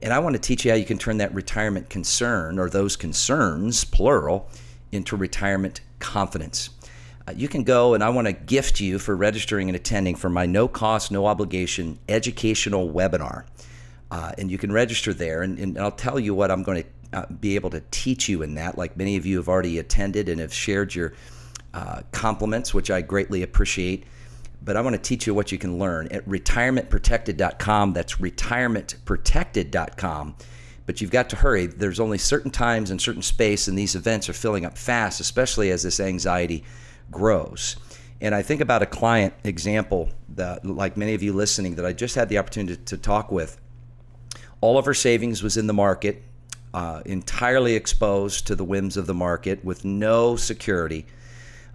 And 0.03 0.13
I 0.13 0.19
want 0.19 0.35
to 0.35 0.41
teach 0.41 0.65
you 0.65 0.71
how 0.71 0.77
you 0.77 0.85
can 0.85 0.99
turn 0.99 1.19
that 1.19 1.35
retirement 1.35 1.89
concern 1.89 2.59
or 2.59 2.69
those 2.69 2.97
concerns, 2.97 3.85
plural, 3.85 4.49
into 4.93 5.17
retirement 5.17 5.81
confidence. 5.99 6.71
Uh, 7.27 7.33
you 7.35 7.49
can 7.49 7.65
go 7.65 7.95
and 7.95 8.05
I 8.05 8.11
want 8.11 8.27
to 8.27 8.33
gift 8.33 8.79
you 8.79 8.99
for 8.99 9.17
registering 9.17 9.69
and 9.69 9.77
attending 9.77 10.15
for 10.15 10.29
my 10.29 10.47
no 10.47 10.69
cost, 10.69 11.11
no 11.11 11.27
obligation 11.27 11.99
educational 12.09 12.89
webinar. 12.93 13.45
Uh, 14.11 14.33
and 14.39 14.51
you 14.51 14.59
can 14.59 14.71
register 14.71 15.13
there. 15.13 15.43
And, 15.43 15.59
and, 15.59 15.79
I'll 15.79 15.91
tell 15.91 16.21
you 16.21 16.33
what 16.33 16.53
I'm 16.53 16.63
going 16.63 16.85
to 16.85 17.19
uh, 17.19 17.27
be 17.41 17.57
able 17.57 17.71
to 17.71 17.83
teach 17.91 18.29
you 18.29 18.43
in 18.43 18.55
that. 18.55 18.79
Like 18.79 18.97
many 18.97 19.17
of 19.17 19.27
you 19.27 19.39
have 19.39 19.49
already 19.49 19.81
attended 19.81 20.29
and 20.29 20.41
have 20.41 20.55
shared 20.55 20.95
your 20.95 21.15
uh, 21.75 22.03
compliments, 22.13 22.73
which 22.73 22.91
I 22.91 23.01
greatly 23.01 23.43
appreciate. 23.43 24.05
But 24.67 24.77
I 24.77 24.83
want 24.83 24.95
to 24.95 25.01
teach 25.01 25.27
you 25.29 25.33
what 25.33 25.53
you 25.53 25.59
can 25.59 25.79
learn 25.79 26.09
at 26.11 26.29
retirementprotected.com. 26.29 27.93
That's 27.93 28.17
retirementprotected.com. 28.17 30.37
But 30.85 31.01
you've 31.01 31.13
got 31.13 31.31
to 31.31 31.37
hurry. 31.37 31.67
There's 31.67 32.01
only 32.01 32.19
certain 32.19 32.51
times 32.51 32.91
and 32.91 33.01
certain 33.01 33.23
space, 33.23 33.69
and 33.69 33.79
these 33.79 33.95
events 33.95 34.29
are 34.29 34.33
filling 34.33 34.67
up 34.67 34.77
fast, 34.77 35.21
especially 35.21 35.71
as 35.71 35.85
this 35.85 36.01
anxiety 36.01 36.65
grows. 37.13 37.77
And 38.21 38.35
I 38.35 38.43
think 38.43 38.61
about 38.61 38.83
a 38.83 38.87
client 38.87 39.35
example 39.45 40.11
that, 40.31 40.67
like 40.67 40.97
many 40.97 41.15
of 41.15 41.23
you 41.23 41.33
listening, 41.33 41.77
that 41.77 41.87
I 41.87 41.93
just 41.93 42.17
had 42.17 42.29
the 42.29 42.39
opportunity 42.39 42.83
to, 42.87 42.97
talk 42.97 43.31
with. 43.31 43.61
All 44.61 44.79
of 44.79 44.87
her 44.87 44.95
savings 44.95 45.45
was 45.45 45.57
in 45.57 45.69
the 45.69 45.75
market, 45.75 46.25
uh, 46.75 47.03
entirely 47.07 47.77
exposed 47.77 48.49
to 48.49 48.57
the 48.57 48.65
whims 48.65 48.97
of 48.97 49.07
the 49.07 49.15
market 49.15 49.65
with 49.65 49.85
no 49.85 50.35
security. 50.35 51.07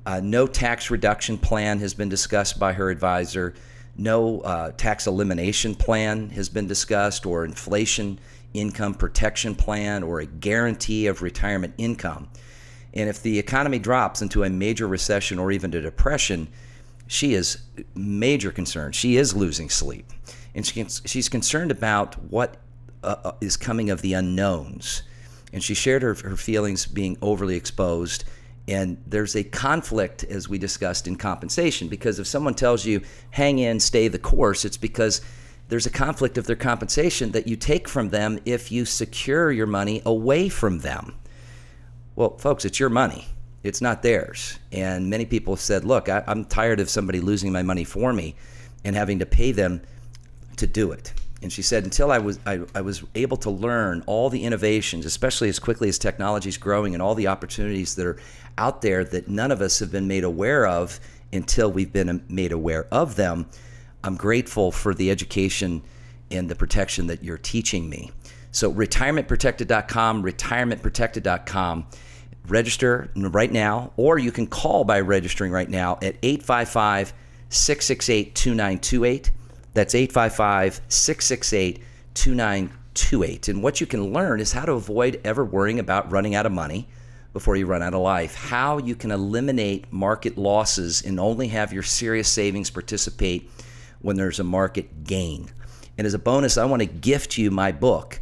Uh, 0.06 0.20
no 0.24 0.48
tax 0.48 0.90
reduction 0.90 1.38
plan 1.38 1.80
has 1.80 1.94
been 1.94 2.10
discussed 2.10 2.60
by 2.60 2.74
her 2.74 2.90
advisor. 2.90 3.54
No 3.98 4.40
uh, 4.42 4.72
tax 4.72 5.06
elimination 5.06 5.76
plan 5.76 6.30
has 6.32 6.50
been 6.50 6.68
discussed, 6.68 7.26
or 7.26 7.46
inflation 7.46 8.20
income 8.54 8.94
protection 8.94 9.56
plan, 9.56 10.04
or 10.04 10.20
a 10.20 10.26
guarantee 10.26 11.08
of 11.08 11.22
retirement 11.22 11.74
income. 11.78 12.30
And 12.94 13.10
if 13.10 13.22
the 13.22 13.38
economy 13.40 13.80
drops 13.80 14.22
into 14.22 14.44
a 14.44 14.50
major 14.50 14.88
recession 14.88 15.40
or 15.40 15.52
even 15.52 15.74
a 15.74 15.82
depression, 15.82 16.48
she 17.08 17.34
is 17.34 17.60
major 17.96 18.52
concerned. 18.52 18.96
She 18.96 19.18
is 19.18 19.36
losing 19.36 19.70
sleep. 19.70 20.12
And 20.56 20.66
she, 20.66 20.86
she's 21.06 21.30
concerned 21.30 21.72
about 21.72 22.22
what 22.24 22.58
uh, 23.04 23.16
uh, 23.24 23.32
is 23.40 23.56
coming 23.56 23.90
of 23.90 24.02
the 24.02 24.14
unknowns. 24.14 25.04
And 25.54 25.64
she 25.64 25.74
shared 25.74 26.02
her, 26.02 26.14
her 26.16 26.38
feelings 26.38 26.86
being 26.86 27.18
overly 27.22 27.56
exposed. 27.56 28.24
And 28.68 29.02
there's 29.08 29.36
a 29.36 29.44
conflict, 29.44 30.24
as 30.24 30.48
we 30.48 30.58
discussed, 30.58 31.08
in 31.08 31.16
compensation 31.16 31.88
because 31.88 32.20
if 32.20 32.28
someone 32.28 32.54
tells 32.54 32.86
you, 32.86 33.02
hang 33.32 33.60
in, 33.60 33.80
stay 33.80 34.08
the 34.08 34.20
course, 34.20 34.66
it's 34.66 34.78
because 34.78 35.22
there's 35.68 35.86
a 35.86 35.92
conflict 35.92 36.38
of 36.38 36.48
their 36.48 36.56
compensation 36.56 37.32
that 37.32 37.48
you 37.48 37.56
take 37.56 37.88
from 37.88 38.10
them 38.10 38.40
if 38.46 38.72
you 38.72 38.86
secure 38.86 39.52
your 39.52 39.68
money 39.68 40.02
away 40.06 40.50
from 40.50 40.80
them. 40.80 41.16
Well, 42.16 42.38
folks, 42.38 42.66
it's 42.66 42.80
your 42.80 42.90
money. 42.90 43.26
It's 43.64 43.82
not 43.82 44.04
theirs. 44.04 44.60
And 44.72 45.10
many 45.10 45.26
people 45.26 45.54
have 45.56 45.62
said, 45.62 45.86
look, 45.86 46.10
I, 46.10 46.24
am 46.28 46.46
tired 46.46 46.80
of 46.80 46.90
somebody 46.90 47.20
losing 47.20 47.52
my 47.52 47.64
money 47.64 47.84
for 47.84 48.12
me 48.12 48.36
and 48.84 48.96
having 48.96 49.20
to 49.20 49.26
pay 49.26 49.52
them 49.52 49.82
to 50.58 50.68
do 50.68 50.92
it. 50.92 51.14
And 51.42 51.52
she 51.52 51.62
said, 51.62 51.84
until 51.84 52.12
I 52.12 52.20
was, 52.20 52.40
I, 52.46 52.62
I 52.76 52.82
was 52.82 53.04
able 53.16 53.38
to 53.38 53.50
learn 53.50 54.04
all 54.06 54.30
the 54.30 54.44
innovations, 54.44 55.06
especially 55.06 55.50
as 55.50 55.58
quickly 55.58 55.90
as 55.90 55.98
technology 55.98 56.50
is 56.50 56.58
growing 56.58 56.94
and 56.94 57.02
all 57.02 57.16
the 57.16 57.28
opportunities 57.28 57.96
that 57.96 58.06
are 58.06 58.18
out 58.58 58.82
there 58.82 59.04
that 59.04 59.28
none 59.28 59.52
of 59.52 59.62
us 59.62 59.80
have 59.80 59.92
been 59.92 60.08
made 60.08 60.24
aware 60.24 60.68
of 60.68 61.00
until 61.34 61.72
we've 61.72 61.92
been 61.92 62.10
um, 62.10 62.24
made 62.30 62.52
aware 62.52 62.86
of 62.92 63.16
them, 63.16 63.48
I'm 64.04 64.16
grateful 64.16 64.72
for 64.72 64.94
the 64.94 65.10
education 65.10 65.82
and 66.30 66.50
the 66.50 66.56
protection 66.56 67.08
that 67.08 67.24
you're 67.24 67.38
teaching 67.38 67.90
me. 67.90 68.12
So, 68.52 68.72
retirementprotected.com, 68.72 70.24
retirementprotected.com. 70.24 71.88
Register 72.48 73.12
right 73.16 73.52
now, 73.52 73.94
or 73.98 74.18
you 74.18 74.32
can 74.32 74.48
call 74.48 74.84
by 74.84 75.00
registering 75.00 75.52
right 75.52 75.70
now 75.70 75.94
at 76.02 76.16
855 76.24 77.14
668 77.50 78.36
2928. 78.36 79.32
That's 79.74 79.96
855 79.96 80.82
668 80.88 81.84
2928. 82.14 83.48
And 83.48 83.64
what 83.64 83.80
you 83.80 83.88
can 83.88 84.12
learn 84.12 84.40
is 84.40 84.52
how 84.52 84.66
to 84.66 84.74
avoid 84.74 85.22
ever 85.24 85.46
worrying 85.46 85.80
about 85.80 86.12
running 86.12 86.36
out 86.36 86.46
of 86.46 86.52
money 86.52 86.88
before 87.34 87.56
you 87.56 87.66
run 87.66 87.82
out 87.82 87.94
of 87.94 88.02
life, 88.02 88.36
how 88.36 88.78
you 88.78 88.94
can 88.94 89.12
eliminate 89.12 89.92
market 89.92 90.38
losses 90.38 91.02
and 91.02 91.20
only 91.20 91.48
have 91.48 91.72
your 91.72 91.84
serious 91.84 92.28
savings 92.28 92.70
participate 92.70 93.50
when 94.02 94.18
there's 94.18 94.40
a 94.40 94.44
market 94.44 95.06
gain. 95.06 95.50
And 95.98 96.06
as 96.06 96.14
a 96.14 96.20
bonus, 96.20 96.58
I 96.58 96.66
want 96.66 96.82
to 96.82 96.88
gift 96.88 97.38
you 97.38 97.50
my 97.50 97.72
book 97.72 98.20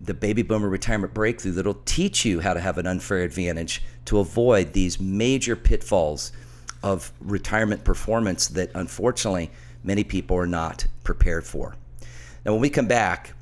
the 0.00 0.14
baby 0.14 0.42
boomer 0.42 0.68
retirement 0.68 1.12
breakthrough 1.12 1.52
that'll 1.52 1.82
teach 1.84 2.24
you 2.24 2.40
how 2.40 2.54
to 2.54 2.60
have 2.60 2.78
an 2.78 2.86
unfair 2.86 3.18
advantage 3.18 3.82
to 4.06 4.18
avoid 4.18 4.72
these 4.72 4.98
major 4.98 5.54
pitfalls 5.54 6.32
of 6.82 7.12
retirement 7.20 7.84
performance 7.84 8.48
that 8.48 8.70
unfortunately 8.74 9.50
many 9.82 10.04
people 10.04 10.36
are 10.36 10.46
not 10.46 10.86
prepared 11.04 11.44
for. 11.44 11.76
Now, 12.44 12.52
when 12.52 12.60
we 12.60 12.70
come 12.70 12.86
back, 12.86 13.32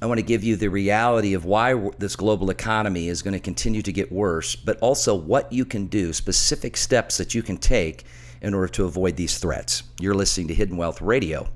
I 0.00 0.06
want 0.06 0.18
to 0.18 0.26
give 0.26 0.44
you 0.44 0.56
the 0.56 0.68
reality 0.68 1.32
of 1.34 1.46
why 1.46 1.74
this 1.98 2.16
global 2.16 2.50
economy 2.50 3.08
is 3.08 3.22
going 3.22 3.34
to 3.34 3.40
continue 3.40 3.82
to 3.82 3.92
get 3.92 4.12
worse, 4.12 4.54
but 4.54 4.78
also 4.80 5.14
what 5.14 5.52
you 5.52 5.64
can 5.64 5.86
do, 5.86 6.12
specific 6.12 6.76
steps 6.76 7.16
that 7.16 7.34
you 7.34 7.42
can 7.42 7.56
take 7.56 8.04
in 8.42 8.52
order 8.52 8.68
to 8.68 8.84
avoid 8.84 9.16
these 9.16 9.38
threats. 9.38 9.84
You're 9.98 10.14
listening 10.14 10.48
to 10.48 10.54
Hidden 10.54 10.76
Wealth 10.76 11.00
Radio. 11.00 11.48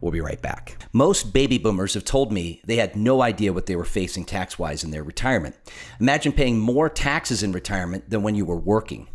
We'll 0.00 0.12
be 0.12 0.20
right 0.20 0.40
back. 0.40 0.78
Most 0.92 1.32
baby 1.32 1.58
boomers 1.58 1.94
have 1.94 2.04
told 2.04 2.32
me 2.32 2.62
they 2.64 2.76
had 2.76 2.96
no 2.96 3.22
idea 3.22 3.52
what 3.52 3.66
they 3.66 3.76
were 3.76 3.84
facing 3.84 4.24
tax 4.24 4.58
wise 4.58 4.82
in 4.82 4.92
their 4.92 5.02
retirement. 5.02 5.56
Imagine 5.98 6.32
paying 6.32 6.58
more 6.58 6.88
taxes 6.88 7.42
in 7.42 7.52
retirement 7.52 8.08
than 8.08 8.22
when 8.22 8.34
you 8.34 8.44
were 8.44 8.56
working. 8.56 9.08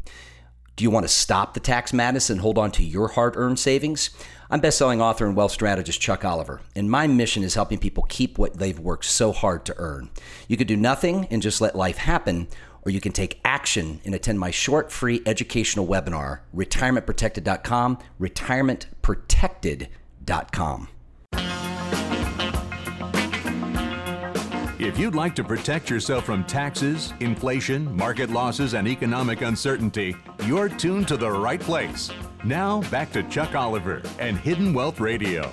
Do 0.76 0.84
you 0.84 0.90
want 0.90 1.06
to 1.06 1.12
stop 1.12 1.54
the 1.54 1.62
tax 1.62 1.94
madness 1.94 2.30
and 2.30 2.42
hold 2.42 2.58
on 2.58 2.70
to 2.72 2.84
your 2.84 3.08
hard 3.08 3.38
earned 3.38 3.60
savings? 3.60 4.10
I'm 4.50 4.60
best-selling 4.60 5.02
author 5.02 5.26
and 5.26 5.34
wealth 5.34 5.54
strategist 5.54 6.02
Chuck 6.02 6.26
Oliver, 6.26 6.60
and 6.76 6.92
my 6.92 7.08
mission 7.08 7.44
is 7.44 7.56
helping 7.56 7.78
people 7.78 8.04
keep 8.10 8.38
what 8.38 8.56
they've 8.56 8.78
worked 8.78 9.06
so 9.06 9.32
hard 9.32 9.64
to 9.66 9.74
earn. 9.78 10.10
You 10.50 10.58
could 10.58 10.68
do 10.68 10.76
nothing 10.76 11.30
and 11.32 11.42
just 11.42 11.62
let 11.62 11.78
life 11.78 11.98
happen, 11.98 12.50
or 12.84 12.92
you 12.92 13.00
can 13.00 13.14
take 13.14 13.40
action 13.46 14.02
and 14.04 14.14
attend 14.14 14.40
my 14.40 14.52
short 14.52 14.92
free 14.92 15.22
educational 15.26 15.88
webinar, 15.88 16.42
retirementprotected.com, 16.54 18.00
retirementprotected.com 18.20 20.88
if 24.86 25.00
you'd 25.00 25.16
like 25.16 25.34
to 25.34 25.44
protect 25.44 25.90
yourself 25.90 26.26
from 26.26 26.44
taxes, 26.44 27.12
inflation, 27.20 27.96
market 27.98 28.30
losses, 28.30 28.76
and 28.76 28.88
economic 28.88 29.42
uncertainty, 29.42 30.16
you're 30.46 30.70
tuned 30.70 31.08
to 31.08 31.18
the 31.18 31.30
right 31.30 31.60
place. 31.60 32.12
Now, 32.44 32.82
back 32.92 33.12
to 33.14 33.24
Chuck 33.24 33.56
Oliver 33.56 34.04
and 34.20 34.38
Hidden 34.38 34.76
Wealth 34.76 35.00
Radio. 35.00 35.52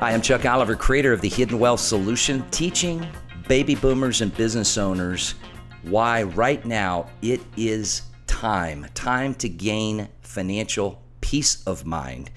Hi, 0.00 0.10
I'm 0.10 0.20
Chuck 0.20 0.46
Oliver, 0.46 0.74
creator 0.74 1.12
of 1.12 1.20
the 1.20 1.28
Hidden 1.28 1.60
Wealth 1.60 1.78
Solution, 1.78 2.44
teaching 2.50 3.06
baby 3.46 3.76
boomers 3.76 4.20
and 4.20 4.36
business 4.36 4.76
owners 4.76 5.36
why 5.82 6.24
right 6.24 6.64
now 6.64 7.08
it 7.22 7.40
is 7.56 8.02
time, 8.26 8.84
time 8.94 9.32
to 9.36 9.48
gain 9.48 10.08
financial 10.22 11.00
peace 11.20 11.62
of 11.68 11.86
mind 11.86 12.30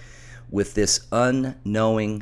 with 0.51 0.75
this 0.75 1.08
unknowing 1.12 2.22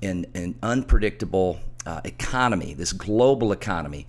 and, 0.00 0.26
and 0.34 0.54
unpredictable 0.62 1.58
uh, 1.86 2.00
economy, 2.04 2.74
this 2.74 2.92
global 2.92 3.52
economy 3.52 4.06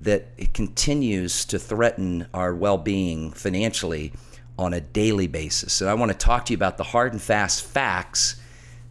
that 0.00 0.28
it 0.36 0.52
continues 0.52 1.44
to 1.46 1.58
threaten 1.58 2.26
our 2.34 2.54
well 2.54 2.78
being 2.78 3.32
financially 3.32 4.12
on 4.58 4.72
a 4.72 4.80
daily 4.80 5.26
basis. 5.26 5.80
And 5.80 5.90
I 5.90 5.94
want 5.94 6.12
to 6.12 6.18
talk 6.18 6.46
to 6.46 6.52
you 6.52 6.56
about 6.56 6.78
the 6.78 6.84
hard 6.84 7.12
and 7.12 7.20
fast 7.20 7.64
facts 7.64 8.36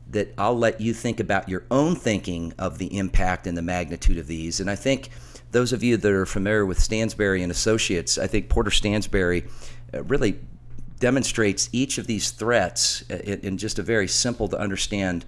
that 0.10 0.34
I'll 0.38 0.58
let 0.58 0.80
you 0.80 0.94
think 0.94 1.20
about 1.20 1.50
your 1.50 1.64
own 1.72 1.96
thinking 1.96 2.54
of 2.60 2.78
the 2.78 2.98
impact 2.98 3.48
and 3.48 3.58
the 3.58 3.62
magnitude 3.62 4.18
of 4.18 4.28
these. 4.28 4.60
And 4.60 4.70
I 4.70 4.76
think 4.76 5.10
those 5.52 5.74
of 5.74 5.84
you 5.84 5.98
that 5.98 6.12
are 6.12 6.26
familiar 6.26 6.66
with 6.66 6.80
Stansberry 6.80 7.42
and 7.42 7.52
Associates, 7.52 8.18
I 8.18 8.28
think 8.28 8.50
Porter 8.50 8.70
Stansberry 8.70 9.50
uh, 9.94 10.04
really 10.04 10.40
demonstrates 11.00 11.70
each 11.72 11.98
of 11.98 12.08
these 12.08 12.32
threats 12.32 13.02
in, 13.10 13.58
just 13.58 13.80
a 13.80 13.84
very 13.84 14.08
simple 14.08 14.48
to 14.48 14.58
understand 14.58 15.26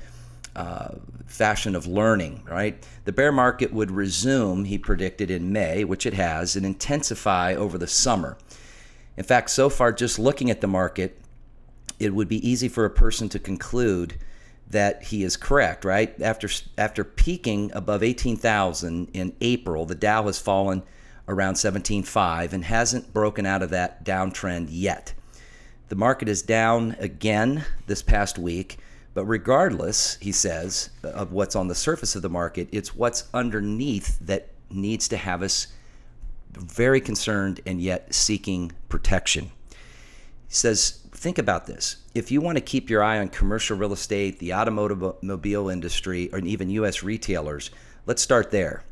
uh, 0.58 0.96
fashion 1.28 1.76
of 1.76 1.86
learning, 1.86 2.44
right? 2.50 2.84
The 3.06 3.12
bear 3.12 3.32
market 3.32 3.72
would 3.72 3.92
resume, 3.92 4.66
he 4.66 4.78
predicted, 4.78 5.30
in 5.30 5.52
May, 5.54 5.84
which 5.84 6.06
it 6.06 6.16
has, 6.16 6.56
and 6.56 6.66
intensify 6.66 7.54
over 7.54 7.78
the 7.78 7.88
summer. 7.88 8.38
In 9.16 9.24
fact, 9.24 9.52
so 9.52 9.70
far, 9.70 9.94
just 9.94 10.18
looking 10.18 10.50
at 10.50 10.62
the 10.62 10.68
market, 10.68 11.20
it 12.00 12.14
would 12.14 12.28
be 12.28 12.48
easy 12.48 12.68
for 12.68 12.86
a 12.86 12.90
person 12.90 13.30
to 13.30 13.40
conclude 13.40 14.16
that 14.70 15.04
he 15.04 15.24
is 15.24 15.38
correct, 15.38 15.86
right? 15.86 16.20
After 16.22 16.50
after 16.78 17.04
peaking 17.04 17.72
above 17.74 18.04
18,000 18.04 19.10
in 19.14 19.34
April, 19.40 19.86
the 19.86 19.96
Dow 19.96 20.24
has 20.26 20.40
fallen 20.40 20.84
around 21.28 21.54
17.5 21.54 22.54
and 22.54 22.66
hasn't 22.66 23.14
broken 23.14 23.46
out 23.46 23.62
of 23.62 23.70
that 23.70 24.04
downtrend 24.04 24.68
yet. 24.72 25.14
The 25.90 25.96
market 25.96 26.28
is 26.28 26.42
down 26.42 26.96
again 27.00 27.64
this 27.86 28.02
past 28.02 28.38
week, 28.38 28.78
but 29.18 29.26
regardless, 29.26 30.16
he 30.22 30.32
says, 30.32 30.92
of 31.02 31.32
what's 31.32 31.56
on 31.56 31.68
the 31.68 31.74
surface 31.74 32.16
of 32.16 32.22
the 32.22 32.30
market, 32.30 32.70
it's 32.72 32.94
what's 32.96 33.24
underneath 33.34 34.20
that 34.20 34.50
needs 34.70 35.08
to 35.08 35.18
have 35.18 35.42
us 35.42 35.66
very 36.52 37.02
concerned 37.02 37.60
and 37.66 37.82
yet 37.82 38.14
seeking 38.14 38.74
protection. 38.90 39.46
He 40.48 40.54
says, 40.54 41.02
think 41.14 41.40
about 41.40 41.66
this. 41.66 41.96
If 42.14 42.30
you 42.30 42.42
want 42.42 42.60
to 42.60 42.64
keep 42.64 42.92
your 42.92 43.02
eye 43.02 43.18
on 43.18 43.30
commercial 43.30 43.76
real 43.76 43.92
estate, 43.92 44.38
the 44.38 44.52
automobile 44.52 45.70
industry, 45.70 46.30
or 46.32 46.38
even 46.38 46.70
U.S. 46.70 47.02
retailers, 47.02 47.72
Let's 48.08 48.22
start 48.22 48.52
there. 48.52 48.84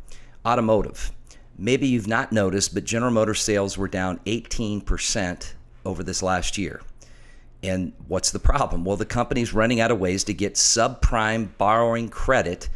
Automotive. 0.45 1.09
Maybe 1.57 1.87
you've 1.87 2.05
not 2.05 2.33
noticed, 2.33 2.73
but 2.73 2.83
General 2.83 3.11
Motors 3.13 3.39
sales 3.39 3.77
were 3.77 3.87
down 3.87 4.19
18% 4.25 5.53
over 5.85 6.03
this 6.03 6.21
last 6.21 6.57
year. 6.57 6.81
And 7.65 7.93
what's 8.07 8.31
the 8.31 8.39
problem? 8.39 8.85
Well, 8.85 8.95
the 8.95 9.05
company's 9.05 9.53
running 9.53 9.79
out 9.79 9.89
of 9.89 9.99
ways 9.99 10.23
to 10.25 10.33
get 10.33 10.53
subprime 10.53 11.49
borrowing 11.57 12.09
credit 12.09 12.69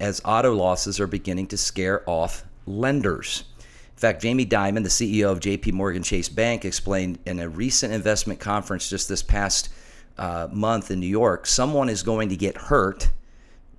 as 0.00 0.20
auto 0.24 0.52
losses 0.52 0.98
are 0.98 1.06
beginning 1.06 1.46
to 1.48 1.56
scare 1.56 2.02
off 2.08 2.44
lenders. 2.66 3.44
In 3.58 3.98
fact, 3.98 4.22
Jamie 4.22 4.44
Dimon, 4.44 4.82
the 4.82 4.88
CEO 4.88 5.30
of 5.30 5.38
JP 5.38 5.72
Morgan 5.72 6.02
Chase 6.02 6.28
Bank, 6.28 6.64
explained 6.64 7.20
in 7.26 7.38
a 7.38 7.48
recent 7.48 7.92
investment 7.92 8.40
conference 8.40 8.90
just 8.90 9.08
this 9.08 9.22
past 9.22 9.68
uh, 10.18 10.48
month 10.52 10.90
in 10.90 11.00
New 11.00 11.08
York 11.08 11.44
someone 11.46 11.88
is 11.88 12.02
going 12.02 12.28
to 12.28 12.36
get 12.36 12.56
hurt 12.56 13.10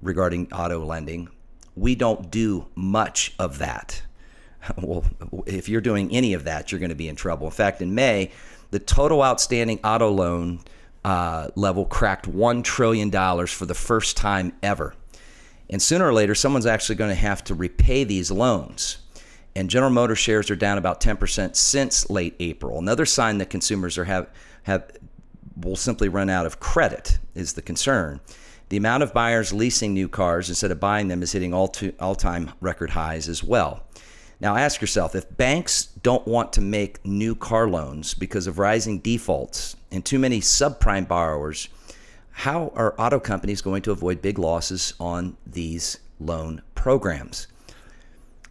regarding 0.02 0.52
auto 0.52 0.84
lending. 0.84 1.30
We 1.76 1.96
don't 1.96 2.30
do 2.32 2.68
much 2.76 3.34
of 3.40 3.58
that. 3.60 4.02
Well, 4.82 5.06
if 5.46 5.70
you're 5.70 5.80
doing 5.80 6.10
any 6.12 6.34
of 6.34 6.46
that, 6.46 6.72
you're 6.72 6.80
going 6.80 6.90
to 6.90 6.96
be 6.96 7.08
in 7.08 7.16
trouble. 7.16 7.46
In 7.46 7.54
fact, 7.54 7.84
in 7.84 7.94
May, 7.94 8.32
the 8.72 8.80
total 8.80 9.24
outstanding 9.24 9.80
auto 9.84 10.10
loan 10.10 10.62
uh, 11.04 11.50
level 11.56 11.86
cracked 11.86 12.30
$1 12.30 12.64
trillion 12.64 13.12
for 13.48 13.66
the 13.66 13.76
first 13.76 14.18
time 14.18 14.54
ever. 14.64 14.96
And 15.70 15.82
sooner 15.82 16.08
or 16.08 16.14
later, 16.14 16.36
someone's 16.36 16.66
actually 16.66 16.96
going 16.96 17.12
to 17.12 17.16
have 17.16 17.44
to 17.46 17.56
repay 17.56 18.04
these 18.04 18.32
loans. 18.32 18.98
And 19.56 19.70
General 19.70 19.92
Motors 19.92 20.20
shares 20.20 20.52
are 20.52 20.56
down 20.56 20.78
about 20.78 21.00
10% 21.00 21.56
since 21.56 22.10
late 22.10 22.36
April. 22.40 22.78
Another 22.78 23.06
sign 23.06 23.38
that 23.38 23.50
consumers 23.50 23.98
are 23.98 24.06
have, 24.06 24.30
have 24.64 24.92
will 25.56 25.76
simply 25.76 26.10
run 26.10 26.30
out 26.30 26.46
of 26.46 26.60
credit 26.60 27.20
is 27.34 27.54
the 27.54 27.62
concern. 27.62 28.20
The 28.70 28.78
amount 28.78 29.04
of 29.04 29.14
buyers 29.14 29.54
leasing 29.54 29.94
new 29.94 30.10
cars 30.10 30.50
instead 30.50 30.72
of 30.72 30.80
buying 30.80 31.08
them 31.08 31.22
is 31.22 31.32
hitting 31.32 31.54
all 31.54 31.68
to, 31.70 31.94
all-time 32.00 32.52
record 32.60 32.90
highs 32.90 33.30
as 33.30 33.44
well. 33.44 33.86
Now 34.40 34.56
ask 34.56 34.82
yourself 34.82 35.16
if 35.16 35.38
banks 35.38 35.86
don't 35.86 36.28
want 36.28 36.54
to 36.54 36.62
make 36.62 37.04
new 37.06 37.36
car 37.36 37.68
loans 37.68 38.14
because 38.14 38.48
of 38.48 38.60
rising 38.60 39.00
defaults 39.00 39.76
and 39.92 40.04
too 40.04 40.20
many 40.20 40.42
subprime 40.42 41.08
borrowers, 41.08 41.70
how 42.32 42.72
are 42.76 42.94
auto 43.00 43.20
companies 43.20 43.62
going 43.62 43.82
to 43.84 43.92
avoid 43.92 44.22
big 44.22 44.38
losses 44.38 44.94
on 45.00 45.38
these 45.48 46.00
loan 46.20 46.62
programs? 46.76 47.48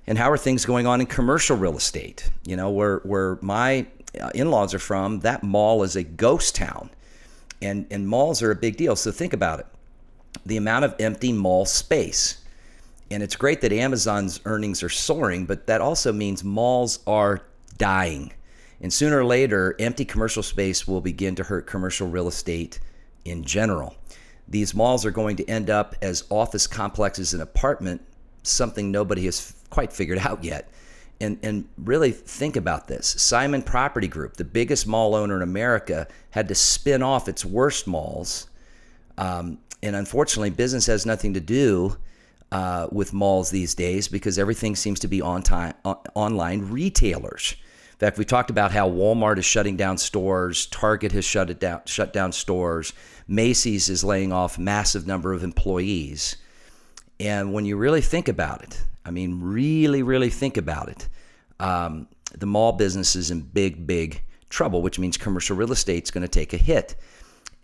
And 0.07 0.17
how 0.19 0.31
are 0.31 0.39
things 0.39 0.65
going 0.65 0.87
on 0.87 1.01
in 1.01 1.07
commercial 1.07 1.57
real 1.57 1.77
estate? 1.77 2.31
You 2.45 2.57
know, 2.57 2.71
where 2.71 2.99
where 2.99 3.39
my 3.41 3.87
uh, 4.21 4.31
in-laws 4.35 4.75
are 4.75 4.79
from, 4.79 5.21
that 5.21 5.43
mall 5.43 5.83
is 5.83 5.97
a 5.97 6.03
ghost 6.03 6.55
town. 6.55 6.91
And 7.61 7.87
and 7.91 8.09
malls 8.09 8.43
are 8.43 8.51
a 8.51 8.57
big 8.57 8.77
deal. 8.77 8.97
So 8.97 9.11
think 9.11 9.33
about 9.33 9.61
it. 9.61 9.67
The 10.45 10.57
amount 10.57 10.85
of 10.85 10.95
empty 10.99 11.33
mall 11.33 11.65
space 11.65 12.44
and 13.11 13.23
it's 13.23 13.37
great 13.37 13.61
that 13.61 13.73
Amazon's 13.73 14.41
earnings 14.45 14.83
are 14.83 14.89
soaring, 14.89 15.45
but 15.47 15.67
that 15.67 15.81
also 15.81 16.13
means 16.13 16.43
malls 16.43 17.01
are 17.07 17.43
dying. 17.77 18.33
And 18.81 18.93
sooner 18.93 19.21
or 19.21 19.25
later, 19.25 19.77
empty 19.79 20.05
commercial 20.05 20.43
space 20.43 20.87
will 20.87 21.01
begin 21.01 21.35
to 21.37 21.45
hurt 21.45 21.67
commercial 21.67 22.09
real 22.09 22.29
estate 22.29 22.81
in 23.25 23.45
general. 23.45 23.95
These 24.49 24.75
malls 24.75 25.07
are 25.07 25.11
going 25.11 25.37
to 25.37 25.49
end 25.49 25.71
up 25.71 25.95
as 26.03 26.25
office 26.31 26.67
complexes 26.67 27.33
and 27.33 27.43
apartment, 27.43 28.03
something 28.43 28.91
nobody 28.91 29.25
has 29.25 29.55
quite 29.71 29.93
figured 29.93 30.19
out 30.19 30.45
yet. 30.45 30.69
And, 31.21 31.39
and 31.43 31.69
really 31.79 32.11
think 32.11 32.57
about 32.57 32.89
this. 32.89 33.07
Simon 33.07 33.63
Property 33.63 34.09
Group, 34.09 34.37
the 34.37 34.45
biggest 34.45 34.87
mall 34.87 35.15
owner 35.15 35.37
in 35.37 35.43
America, 35.43 36.09
had 36.31 36.49
to 36.49 36.55
spin 36.55 37.03
off 37.03 37.29
its 37.29 37.45
worst 37.45 37.87
malls. 37.87 38.49
Um, 39.17 39.59
and 39.83 39.95
unfortunately, 39.95 40.51
business 40.51 40.87
has 40.87 41.07
nothing 41.07 41.35
to 41.35 41.41
do 41.41 41.97
uh, 42.55 42.87
with 42.93 43.13
malls 43.13 43.51
these 43.51 43.75
days 43.75 44.07
because 44.07 44.39
everything 44.39 44.77
seems 44.77 45.01
to 45.01 45.09
be 45.09 45.21
on 45.21 45.43
time 45.43 45.75
on, 45.85 45.97
online 46.15 46.61
retailers. 46.61 47.57
In 47.95 47.99
fact, 47.99 48.17
we 48.17 48.25
talked 48.25 48.49
about 48.49 48.71
how 48.71 48.89
Walmart 48.89 49.39
is 49.39 49.45
shutting 49.45 49.77
down 49.77 49.99
stores, 49.99 50.67
Target 50.67 51.11
has 51.13 51.25
shut 51.25 51.51
it 51.51 51.59
down, 51.59 51.81
shut 51.87 52.13
down 52.13 52.31
stores, 52.31 52.93
Macy's 53.27 53.89
is 53.89 54.05
laying 54.05 54.33
off 54.33 54.57
massive 54.57 55.05
number 55.05 55.33
of 55.33 55.43
employees. 55.43 56.37
And 57.19 57.53
when 57.53 57.65
you 57.65 57.77
really 57.77 58.01
think 58.01 58.29
about 58.29 58.63
it, 58.63 58.81
I 59.05 59.11
mean, 59.11 59.41
really, 59.41 60.05
really 60.05 60.31
think 60.31 60.57
about 60.57 60.89
it, 60.89 61.09
um, 61.59 62.07
the 62.39 62.47
mall 62.47 62.73
business 62.73 63.17
is 63.17 63.33
in 63.33 63.41
big, 63.41 63.85
big 63.85 64.23
trouble, 64.49 64.81
which 64.81 65.01
means 65.01 65.17
commercial 65.17 65.57
real 65.57 65.73
estate 65.73 66.05
is 66.05 66.13
going 66.13 66.23
to 66.23 66.29
take 66.29 66.53
a 66.53 66.57
hit. 66.57 66.95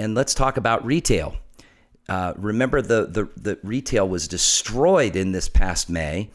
And 0.01 0.17
let's 0.17 0.35
talk 0.35 0.57
about 0.57 0.85
retail. 0.85 1.37
Uh, 2.11 2.35
remember, 2.37 2.83
the, 2.83 3.07
the, 3.07 3.29
the 3.41 3.59
retail 3.63 4.07
was 4.09 4.27
destroyed 4.27 5.15
in 5.15 5.31
this 5.31 5.49
past 5.49 5.89
May, 5.89 6.29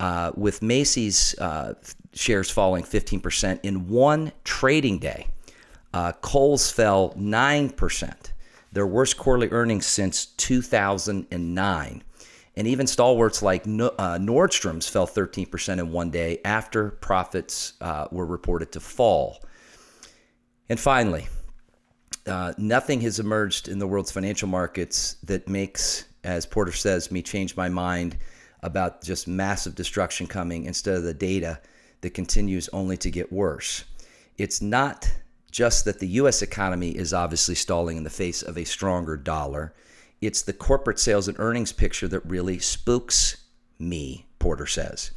uh, 0.00 0.32
with 0.34 0.62
Macy's 0.62 1.38
uh, 1.38 1.74
shares 2.14 2.50
falling 2.50 2.82
15% 2.82 3.60
in 3.62 3.88
one 3.88 4.32
trading 4.42 4.98
day. 4.98 5.26
Uh, 5.92 6.12
Kohl's 6.12 6.70
fell 6.70 7.10
9%, 7.10 8.32
their 8.72 8.86
worst 8.86 9.18
quarterly 9.18 9.50
earnings 9.50 9.84
since 9.84 10.24
2009. 10.24 12.04
And 12.56 12.66
even 12.66 12.86
stalwarts 12.86 13.42
like 13.42 13.64
uh, 13.64 14.18
Nordstrom's 14.18 14.88
fell 14.88 15.06
13% 15.06 15.78
in 15.78 15.92
one 15.92 16.10
day 16.10 16.40
after 16.42 16.90
profits 16.90 17.74
were 18.10 18.26
reported 18.26 18.72
to 18.72 18.80
fall. 18.80 19.44
And 20.70 20.80
finally, 20.80 21.28
uh, 22.26 22.52
nothing 22.58 23.00
has 23.02 23.18
emerged 23.18 23.68
in 23.68 23.78
the 23.78 23.86
world's 23.86 24.10
financial 24.10 24.48
markets 24.48 25.16
that 25.24 25.48
makes, 25.48 26.04
as 26.24 26.46
Porter 26.46 26.72
says, 26.72 27.10
me 27.10 27.22
change 27.22 27.56
my 27.56 27.68
mind 27.68 28.16
about 28.62 29.02
just 29.02 29.28
massive 29.28 29.74
destruction 29.74 30.26
coming 30.26 30.64
instead 30.64 30.96
of 30.96 31.04
the 31.04 31.14
data 31.14 31.60
that 32.00 32.10
continues 32.10 32.68
only 32.72 32.96
to 32.96 33.10
get 33.10 33.32
worse. 33.32 33.84
It's 34.36 34.60
not 34.60 35.08
just 35.50 35.84
that 35.84 35.98
the 35.98 36.06
US 36.08 36.42
economy 36.42 36.90
is 36.90 37.14
obviously 37.14 37.54
stalling 37.54 37.96
in 37.96 38.04
the 38.04 38.10
face 38.10 38.42
of 38.42 38.58
a 38.58 38.64
stronger 38.64 39.16
dollar. 39.16 39.74
It's 40.20 40.42
the 40.42 40.52
corporate 40.52 40.98
sales 40.98 41.28
and 41.28 41.38
earnings 41.38 41.72
picture 41.72 42.08
that 42.08 42.24
really 42.26 42.58
spooks 42.58 43.38
me, 43.78 44.26
Porter 44.38 44.66
says. 44.66 45.12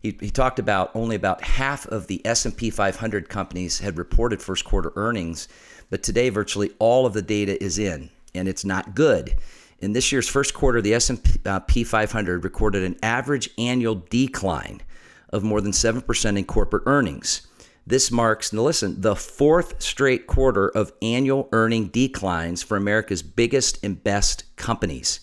He, 0.00 0.16
he 0.20 0.30
talked 0.30 0.58
about 0.58 0.90
only 0.94 1.16
about 1.16 1.42
half 1.42 1.86
of 1.86 2.06
the 2.08 2.24
S&P 2.26 2.68
500 2.68 3.28
companies 3.28 3.78
had 3.78 3.96
reported 3.96 4.42
first 4.42 4.64
quarter 4.64 4.92
earnings 4.96 5.48
but 5.94 6.02
today, 6.02 6.28
virtually 6.28 6.72
all 6.80 7.06
of 7.06 7.12
the 7.12 7.22
data 7.22 7.62
is 7.62 7.78
in, 7.78 8.10
and 8.34 8.48
it's 8.48 8.64
not 8.64 8.96
good. 8.96 9.36
In 9.78 9.92
this 9.92 10.10
year's 10.10 10.28
first 10.28 10.52
quarter, 10.52 10.82
the 10.82 10.92
S&P 10.92 11.38
uh, 11.46 11.60
500 11.60 12.42
recorded 12.42 12.82
an 12.82 12.96
average 13.00 13.48
annual 13.58 14.02
decline 14.10 14.80
of 15.28 15.44
more 15.44 15.60
than 15.60 15.70
7% 15.70 16.36
in 16.36 16.44
corporate 16.46 16.82
earnings. 16.86 17.46
This 17.86 18.10
marks, 18.10 18.52
now 18.52 18.62
listen, 18.62 19.02
the 19.02 19.14
fourth 19.14 19.80
straight 19.80 20.26
quarter 20.26 20.68
of 20.68 20.92
annual 21.00 21.48
earning 21.52 21.86
declines 21.86 22.60
for 22.60 22.76
America's 22.76 23.22
biggest 23.22 23.78
and 23.84 24.02
best 24.02 24.56
companies. 24.56 25.20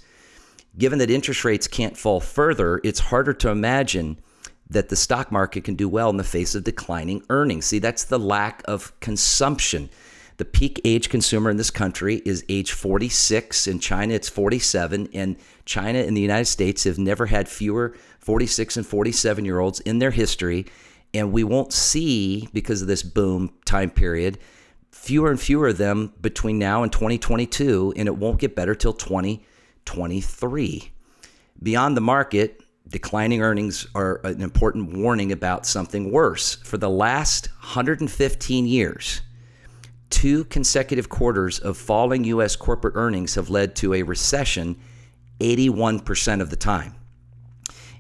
Given 0.77 0.99
that 0.99 1.11
interest 1.11 1.43
rates 1.43 1.67
can't 1.67 1.97
fall 1.97 2.21
further, 2.21 2.79
it's 2.85 3.01
harder 3.01 3.33
to 3.33 3.49
imagine 3.49 4.21
that 4.69 4.87
the 4.87 4.95
stock 4.95 5.33
market 5.33 5.65
can 5.65 5.75
do 5.75 5.89
well 5.89 6.09
in 6.09 6.15
the 6.15 6.23
face 6.23 6.55
of 6.55 6.63
declining 6.63 7.23
earnings. 7.29 7.65
See, 7.65 7.79
that's 7.79 8.05
the 8.05 8.17
lack 8.17 8.63
of 8.69 8.97
consumption. 9.01 9.89
The 10.41 10.45
peak 10.45 10.81
age 10.83 11.09
consumer 11.09 11.51
in 11.51 11.57
this 11.57 11.69
country 11.69 12.19
is 12.25 12.43
age 12.49 12.71
46. 12.71 13.67
In 13.67 13.77
China, 13.77 14.15
it's 14.15 14.27
47. 14.27 15.09
And 15.13 15.35
China 15.65 15.99
and 15.99 16.17
the 16.17 16.21
United 16.21 16.45
States 16.45 16.85
have 16.85 16.97
never 16.97 17.27
had 17.27 17.47
fewer 17.47 17.95
46 18.21 18.77
and 18.77 18.87
47 18.87 19.45
year 19.45 19.59
olds 19.59 19.81
in 19.81 19.99
their 19.99 20.09
history. 20.09 20.65
And 21.13 21.31
we 21.31 21.43
won't 21.43 21.73
see, 21.73 22.49
because 22.53 22.81
of 22.81 22.87
this 22.87 23.03
boom 23.03 23.53
time 23.65 23.91
period, 23.91 24.39
fewer 24.89 25.29
and 25.29 25.39
fewer 25.39 25.67
of 25.67 25.77
them 25.77 26.11
between 26.19 26.57
now 26.57 26.81
and 26.81 26.91
2022. 26.91 27.93
And 27.95 28.07
it 28.07 28.17
won't 28.17 28.39
get 28.39 28.55
better 28.55 28.73
till 28.73 28.93
2023. 28.93 30.91
Beyond 31.61 31.95
the 31.95 32.01
market, 32.01 32.63
declining 32.87 33.43
earnings 33.43 33.85
are 33.93 34.21
an 34.23 34.41
important 34.41 34.97
warning 34.97 35.31
about 35.31 35.67
something 35.67 36.11
worse. 36.11 36.55
For 36.55 36.79
the 36.79 36.89
last 36.89 37.49
115 37.59 38.65
years, 38.65 39.21
two 40.11 40.43
consecutive 40.45 41.09
quarters 41.09 41.57
of 41.57 41.77
falling 41.77 42.25
U.S. 42.25 42.55
corporate 42.55 42.95
earnings 42.95 43.35
have 43.35 43.49
led 43.49 43.75
to 43.77 43.95
a 43.95 44.03
recession 44.03 44.79
81% 45.39 46.41
of 46.41 46.51
the 46.51 46.55
time. 46.55 46.93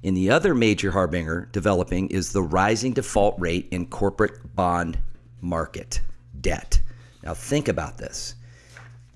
And 0.03 0.15
the 0.15 0.29
other 0.29 0.53
major 0.53 0.91
harbinger 0.91 1.49
developing 1.51 2.09
is 2.09 2.31
the 2.31 2.41
rising 2.41 2.93
default 2.93 3.39
rate 3.39 3.67
in 3.71 3.87
corporate 3.87 4.55
bond 4.55 4.99
market 5.41 6.01
debt. 6.39 6.81
Now 7.23 7.33
think 7.33 7.67
about 7.67 7.97
this. 7.97 8.35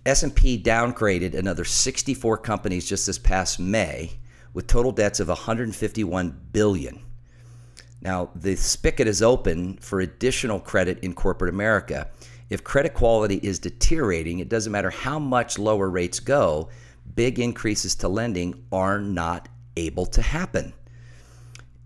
S&P 0.05 0.61
downgraded 0.61 1.33
another 1.33 1.65
64 1.65 2.37
companies 2.37 2.87
just 2.87 3.07
this 3.07 3.17
past 3.17 3.59
May 3.59 4.11
with 4.53 4.67
total 4.67 4.91
debts 4.91 5.19
of 5.19 5.27
151 5.27 6.39
billion. 6.51 7.01
Now 8.01 8.29
the 8.35 8.55
spigot 8.55 9.07
is 9.07 9.23
open 9.23 9.77
for 9.77 9.99
additional 9.99 10.59
credit 10.59 10.99
in 10.99 11.13
corporate 11.13 11.53
America 11.53 12.09
if 12.49 12.63
credit 12.63 12.93
quality 12.93 13.39
is 13.41 13.59
deteriorating, 13.59 14.39
it 14.39 14.49
doesn't 14.49 14.71
matter 14.71 14.89
how 14.89 15.19
much 15.19 15.57
lower 15.57 15.89
rates 15.89 16.19
go, 16.19 16.69
big 17.15 17.39
increases 17.39 17.95
to 17.95 18.07
lending 18.07 18.65
are 18.71 18.99
not 18.99 19.49
able 19.77 20.05
to 20.07 20.21
happen. 20.21 20.73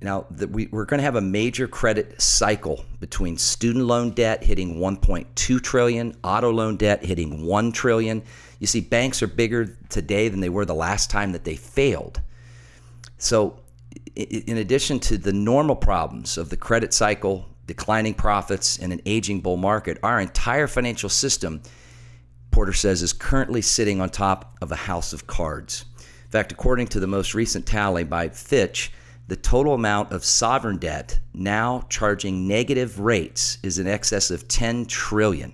Now, 0.02 0.26
the, 0.32 0.48
we, 0.48 0.68
we're 0.72 0.86
going 0.86 1.00
to 1.00 1.04
have 1.04 1.18
a 1.18 1.22
major 1.22 1.68
credit 1.68 2.22
cycle 2.22 2.86
between 3.00 3.38
student 3.38 3.86
loan 3.86 4.12
debt 4.12 4.44
hitting 4.44 4.78
1.2 4.78 5.62
trillion, 5.62 6.16
auto 6.24 6.52
loan 6.52 6.78
debt 6.78 7.04
hitting 7.04 7.46
1 7.46 7.72
trillion. 7.74 8.24
You 8.60 8.68
see, 8.68 8.80
banks 8.80 9.22
are 9.22 9.28
bigger 9.28 9.78
today 9.90 10.30
than 10.30 10.40
they 10.40 10.50
were 10.50 10.66
the 10.66 10.76
last 10.76 11.10
time 11.10 11.34
that 11.34 11.44
they 11.44 11.56
failed. 11.56 12.22
So, 13.18 13.60
in 14.16 14.58
addition 14.58 15.00
to 15.02 15.18
the 15.18 15.34
normal 15.34 15.76
problems 15.76 16.38
of 16.38 16.50
the 16.50 16.58
credit 16.58 16.94
cycle, 16.94 17.46
declining 17.70 18.16
profits, 18.16 18.80
and 18.80 18.92
an 18.92 19.00
aging 19.06 19.42
bull 19.42 19.56
market, 19.56 20.00
our 20.02 20.20
entire 20.20 20.66
financial 20.66 21.08
system, 21.08 21.62
Porter 22.50 22.74
says, 22.74 23.04
is 23.04 23.14
currently 23.14 23.62
sitting 23.62 24.02
on 24.02 24.10
top 24.10 24.58
of 24.60 24.72
a 24.72 24.76
house 24.76 25.14
of 25.14 25.28
cards. 25.28 25.86
In 26.00 26.32
fact, 26.32 26.52
according 26.52 26.88
to 26.88 27.00
the 27.00 27.06
most 27.06 27.36
recent 27.36 27.68
tally 27.68 28.04
by 28.04 28.30
Fitch, 28.30 28.92
the 29.28 29.36
total 29.36 29.76
amount 29.76 30.12
of 30.12 30.26
sovereign 30.26 30.78
debt 30.78 31.20
now 31.32 31.86
charging 31.90 32.48
negative 32.48 33.00
rates 33.00 33.60
is 33.62 33.78
in 33.78 33.86
excess 33.86 34.32
of 34.32 34.48
10 34.48 34.88
trillion. 34.88 35.54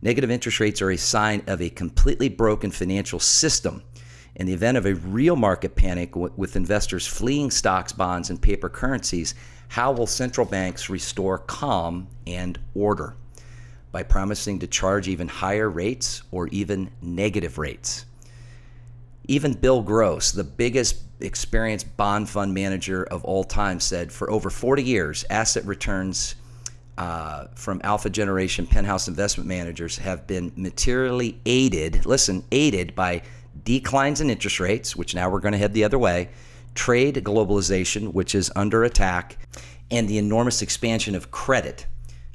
Negative 0.00 0.30
interest 0.30 0.58
rates 0.58 0.80
are 0.80 0.90
a 0.90 0.96
sign 0.96 1.42
of 1.46 1.60
a 1.60 1.68
completely 1.68 2.30
broken 2.30 2.70
financial 2.70 3.20
system. 3.20 3.82
In 4.36 4.46
the 4.46 4.54
event 4.54 4.78
of 4.78 4.86
a 4.86 4.94
real 4.94 5.36
market 5.36 5.76
panic 5.76 6.16
with 6.16 6.56
investors 6.56 7.06
fleeing 7.06 7.50
stocks, 7.50 7.92
bonds, 7.92 8.30
and 8.30 8.40
paper 8.40 8.70
currencies, 8.70 9.34
how 9.72 9.90
will 9.90 10.06
central 10.06 10.46
banks 10.46 10.90
restore 10.90 11.38
calm 11.38 12.06
and 12.26 12.58
order? 12.74 13.14
By 13.90 14.02
promising 14.02 14.58
to 14.58 14.66
charge 14.66 15.08
even 15.08 15.28
higher 15.28 15.70
rates 15.70 16.20
or 16.30 16.48
even 16.48 16.90
negative 17.00 17.56
rates. 17.56 18.04
Even 19.28 19.54
Bill 19.54 19.80
Gross, 19.80 20.30
the 20.30 20.44
biggest 20.44 21.00
experienced 21.20 21.96
bond 21.96 22.28
fund 22.28 22.52
manager 22.52 23.04
of 23.04 23.24
all 23.24 23.44
time, 23.44 23.80
said 23.80 24.12
for 24.12 24.30
over 24.30 24.50
40 24.50 24.82
years, 24.82 25.24
asset 25.30 25.64
returns 25.64 26.34
uh, 26.98 27.46
from 27.54 27.80
Alpha 27.82 28.10
Generation 28.10 28.66
Penthouse 28.66 29.08
investment 29.08 29.48
managers 29.48 29.96
have 29.96 30.26
been 30.26 30.52
materially 30.54 31.40
aided, 31.46 32.04
listen, 32.04 32.44
aided 32.52 32.94
by 32.94 33.22
declines 33.64 34.20
in 34.20 34.28
interest 34.28 34.60
rates, 34.60 34.94
which 34.94 35.14
now 35.14 35.30
we're 35.30 35.40
going 35.40 35.52
to 35.52 35.58
head 35.58 35.72
the 35.72 35.84
other 35.84 35.98
way, 35.98 36.28
trade 36.74 37.16
globalization, 37.16 38.12
which 38.12 38.34
is 38.34 38.50
under 38.56 38.84
attack, 38.84 39.38
and 39.90 40.08
the 40.08 40.18
enormous 40.18 40.62
expansion 40.62 41.14
of 41.14 41.30
credit, 41.30 41.86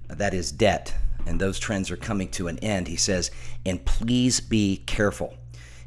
that 0.07 0.33
is 0.33 0.51
debt. 0.51 0.93
And 1.25 1.41
those 1.41 1.59
trends 1.59 1.91
are 1.91 1.97
coming 1.97 2.29
to 2.29 2.47
an 2.47 2.57
end, 2.59 2.87
he 2.87 2.95
says. 2.95 3.31
And 3.65 3.83
please 3.83 4.39
be 4.39 4.83
careful. 4.85 5.33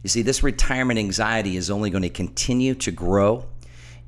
You 0.03 0.09
see, 0.09 0.23
this 0.23 0.43
retirement 0.43 0.99
anxiety 0.99 1.57
is 1.57 1.71
only 1.71 1.91
going 1.91 2.03
to 2.03 2.11
continue 2.11 2.75
to 2.77 2.91
grow. 2.91 3.47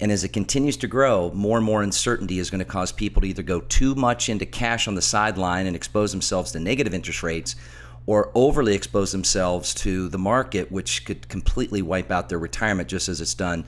And 0.00 0.10
as 0.10 0.24
it 0.24 0.32
continues 0.32 0.76
to 0.78 0.88
grow, 0.88 1.30
more 1.32 1.56
and 1.56 1.64
more 1.64 1.82
uncertainty 1.82 2.38
is 2.38 2.50
going 2.50 2.58
to 2.58 2.64
cause 2.64 2.92
people 2.92 3.22
to 3.22 3.28
either 3.28 3.42
go 3.42 3.60
too 3.60 3.94
much 3.94 4.28
into 4.28 4.44
cash 4.44 4.88
on 4.88 4.94
the 4.94 5.02
sideline 5.02 5.66
and 5.66 5.76
expose 5.76 6.10
themselves 6.10 6.52
to 6.52 6.60
negative 6.60 6.92
interest 6.92 7.22
rates 7.22 7.56
or 8.04 8.32
overly 8.34 8.74
expose 8.74 9.12
themselves 9.12 9.72
to 9.74 10.08
the 10.08 10.18
market, 10.18 10.72
which 10.72 11.04
could 11.04 11.28
completely 11.28 11.82
wipe 11.82 12.10
out 12.10 12.28
their 12.28 12.38
retirement, 12.38 12.88
just 12.88 13.08
as 13.08 13.20
it's 13.20 13.34
done 13.34 13.64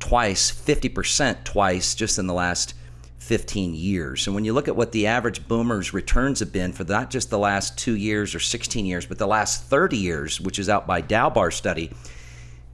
twice, 0.00 0.50
50% 0.50 1.44
twice, 1.44 1.94
just 1.94 2.18
in 2.18 2.26
the 2.26 2.34
last 2.34 2.74
15 3.18 3.74
years. 3.74 4.26
And 4.26 4.34
when 4.34 4.44
you 4.44 4.52
look 4.52 4.66
at 4.66 4.74
what 4.74 4.90
the 4.90 5.06
average 5.06 5.46
boomer's 5.46 5.94
returns 5.94 6.40
have 6.40 6.52
been 6.52 6.72
for 6.72 6.82
not 6.82 7.10
just 7.10 7.30
the 7.30 7.38
last 7.38 7.78
two 7.78 7.94
years 7.94 8.34
or 8.34 8.40
16 8.40 8.84
years, 8.84 9.06
but 9.06 9.18
the 9.18 9.26
last 9.26 9.62
30 9.64 9.96
years, 9.96 10.40
which 10.40 10.58
is 10.58 10.68
out 10.68 10.86
by 10.86 11.00
Dalbar 11.00 11.52
study, 11.52 11.92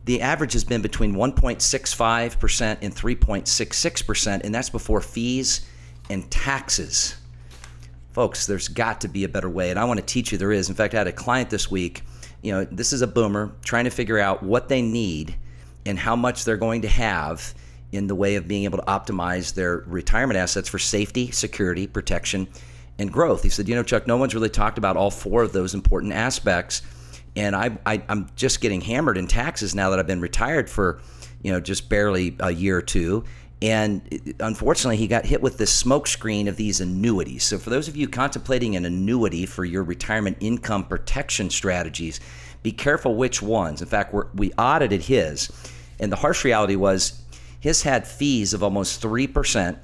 the 0.06 0.22
average 0.22 0.54
has 0.54 0.64
been 0.64 0.80
between 0.80 1.14
1.65% 1.14 2.78
and 2.80 2.94
3.66%, 2.94 4.40
and 4.44 4.54
that's 4.54 4.70
before 4.70 5.00
fees 5.00 5.68
and 6.08 6.30
taxes. 6.30 7.16
Folks, 8.12 8.46
there's 8.46 8.68
got 8.68 9.02
to 9.02 9.08
be 9.08 9.24
a 9.24 9.28
better 9.28 9.50
way, 9.50 9.68
and 9.68 9.78
I 9.78 9.84
want 9.84 10.00
to 10.00 10.06
teach 10.06 10.32
you 10.32 10.38
there 10.38 10.52
is. 10.52 10.70
In 10.70 10.74
fact, 10.74 10.94
I 10.94 10.98
had 10.98 11.06
a 11.06 11.12
client 11.12 11.50
this 11.50 11.70
week. 11.70 12.02
You 12.40 12.52
know, 12.52 12.64
this 12.64 12.92
is 12.94 13.02
a 13.02 13.06
boomer 13.06 13.52
trying 13.62 13.84
to 13.84 13.90
figure 13.90 14.18
out 14.18 14.42
what 14.42 14.68
they 14.68 14.80
need 14.80 15.36
and 15.86 15.98
how 15.98 16.16
much 16.16 16.44
they're 16.44 16.56
going 16.56 16.82
to 16.82 16.88
have 16.88 17.54
in 17.92 18.08
the 18.08 18.14
way 18.14 18.34
of 18.34 18.48
being 18.48 18.64
able 18.64 18.78
to 18.78 18.84
optimize 18.84 19.54
their 19.54 19.78
retirement 19.86 20.36
assets 20.36 20.68
for 20.68 20.78
safety, 20.78 21.30
security, 21.30 21.86
protection, 21.86 22.48
and 22.98 23.12
growth. 23.12 23.42
He 23.42 23.48
said, 23.48 23.68
You 23.68 23.74
know, 23.74 23.82
Chuck, 23.82 24.06
no 24.06 24.16
one's 24.16 24.34
really 24.34 24.50
talked 24.50 24.78
about 24.78 24.96
all 24.96 25.10
four 25.10 25.42
of 25.42 25.52
those 25.52 25.74
important 25.74 26.12
aspects. 26.12 26.82
And 27.36 27.54
I, 27.54 27.78
I, 27.84 28.02
am 28.08 28.30
just 28.34 28.60
getting 28.60 28.80
hammered 28.80 29.18
in 29.18 29.26
taxes 29.26 29.74
now 29.74 29.90
that 29.90 29.98
I've 29.98 30.06
been 30.06 30.22
retired 30.22 30.70
for, 30.70 31.00
you 31.42 31.52
know, 31.52 31.60
just 31.60 31.88
barely 31.88 32.34
a 32.40 32.50
year 32.50 32.78
or 32.78 32.82
two. 32.82 33.24
And 33.62 34.34
unfortunately, 34.40 34.96
he 34.96 35.06
got 35.06 35.24
hit 35.24 35.40
with 35.40 35.56
this 35.58 35.82
smokescreen 35.82 36.48
of 36.48 36.56
these 36.56 36.80
annuities. 36.80 37.44
So, 37.44 37.58
for 37.58 37.70
those 37.70 37.88
of 37.88 37.96
you 37.96 38.08
contemplating 38.08 38.76
an 38.76 38.84
annuity 38.84 39.46
for 39.46 39.64
your 39.64 39.82
retirement 39.82 40.38
income 40.40 40.84
protection 40.84 41.48
strategies, 41.48 42.20
be 42.62 42.72
careful 42.72 43.14
which 43.14 43.40
ones. 43.40 43.80
In 43.80 43.88
fact, 43.88 44.14
we 44.34 44.52
audited 44.54 45.02
his, 45.02 45.50
and 45.98 46.12
the 46.12 46.16
harsh 46.16 46.44
reality 46.44 46.76
was 46.76 47.22
his 47.60 47.82
had 47.82 48.06
fees 48.06 48.54
of 48.54 48.62
almost 48.62 49.02
3%. 49.02 49.78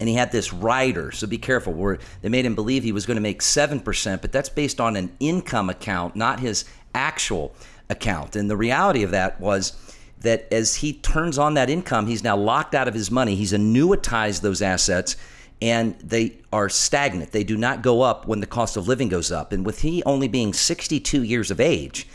And 0.00 0.08
he 0.08 0.14
had 0.14 0.32
this 0.32 0.52
rider, 0.52 1.12
so 1.12 1.26
be 1.26 1.38
careful. 1.38 1.72
Where 1.72 1.98
they 2.22 2.28
made 2.28 2.46
him 2.46 2.54
believe 2.54 2.82
he 2.82 2.92
was 2.92 3.06
going 3.06 3.16
to 3.16 3.20
make 3.20 3.40
7%, 3.40 4.20
but 4.20 4.32
that's 4.32 4.48
based 4.48 4.80
on 4.80 4.96
an 4.96 5.14
income 5.20 5.70
account, 5.70 6.16
not 6.16 6.40
his 6.40 6.64
actual 6.94 7.54
account. 7.90 8.34
And 8.34 8.50
the 8.50 8.56
reality 8.56 9.02
of 9.02 9.12
that 9.12 9.40
was 9.40 9.76
that 10.20 10.48
as 10.50 10.76
he 10.76 10.94
turns 10.94 11.38
on 11.38 11.54
that 11.54 11.70
income, 11.70 12.06
he's 12.06 12.24
now 12.24 12.36
locked 12.36 12.74
out 12.74 12.88
of 12.88 12.94
his 12.94 13.10
money. 13.10 13.36
He's 13.36 13.52
annuitized 13.52 14.40
those 14.40 14.62
assets 14.62 15.16
and 15.60 15.96
they 16.00 16.38
are 16.52 16.68
stagnant. 16.68 17.30
They 17.30 17.44
do 17.44 17.56
not 17.56 17.82
go 17.82 18.02
up 18.02 18.26
when 18.26 18.40
the 18.40 18.46
cost 18.46 18.76
of 18.76 18.88
living 18.88 19.08
goes 19.08 19.30
up. 19.30 19.52
And 19.52 19.64
with 19.64 19.82
he 19.82 20.02
only 20.04 20.26
being 20.26 20.52
62 20.52 21.22
years 21.22 21.52
of 21.52 21.60
age, 21.60 22.08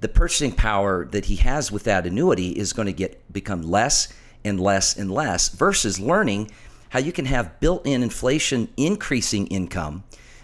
the 0.00 0.08
purchasing 0.08 0.52
power 0.52 1.04
that 1.06 1.26
he 1.26 1.36
has 1.36 1.70
with 1.70 1.84
that 1.84 2.06
annuity 2.06 2.50
is 2.50 2.72
going 2.72 2.86
to 2.86 2.92
get 2.92 3.32
become 3.32 3.62
less 3.62 4.08
and 4.44 4.58
less 4.58 4.96
and 4.96 5.10
less 5.10 5.48
versus 5.50 6.00
learning 6.00 6.50
how 6.90 6.98
you 6.98 7.12
can 7.12 7.26
have 7.26 7.60
built 7.60 7.86
in 7.86 8.02
inflation 8.02 8.68
increasing 8.76 9.46
income 9.48 10.02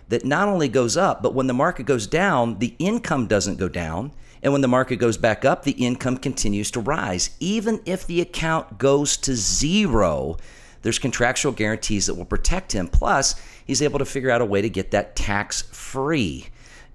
that 0.08 0.24
not 0.24 0.48
only 0.48 0.68
goes 0.68 0.96
up, 0.96 1.22
but 1.22 1.34
when 1.34 1.46
the 1.46 1.54
market 1.54 1.84
goes 1.84 2.06
down, 2.06 2.58
the 2.58 2.74
income 2.78 3.26
doesn't 3.26 3.56
go 3.56 3.68
down. 3.68 4.12
And 4.42 4.52
when 4.52 4.62
the 4.62 4.68
market 4.68 4.96
goes 4.96 5.16
back 5.16 5.44
up, 5.44 5.64
the 5.64 5.72
income 5.72 6.18
continues 6.18 6.70
to 6.72 6.80
rise. 6.80 7.30
Even 7.40 7.80
if 7.84 8.06
the 8.06 8.20
account 8.20 8.78
goes 8.78 9.16
to 9.18 9.34
zero, 9.34 10.36
there's 10.82 11.00
contractual 11.00 11.50
guarantees 11.50 12.06
that 12.06 12.14
will 12.14 12.24
protect 12.24 12.70
him. 12.70 12.86
Plus, 12.86 13.34
he's 13.66 13.82
able 13.82 13.98
to 13.98 14.04
figure 14.04 14.30
out 14.30 14.40
a 14.40 14.44
way 14.44 14.62
to 14.62 14.70
get 14.70 14.92
that 14.92 15.16
tax 15.16 15.62
free. 15.62 16.46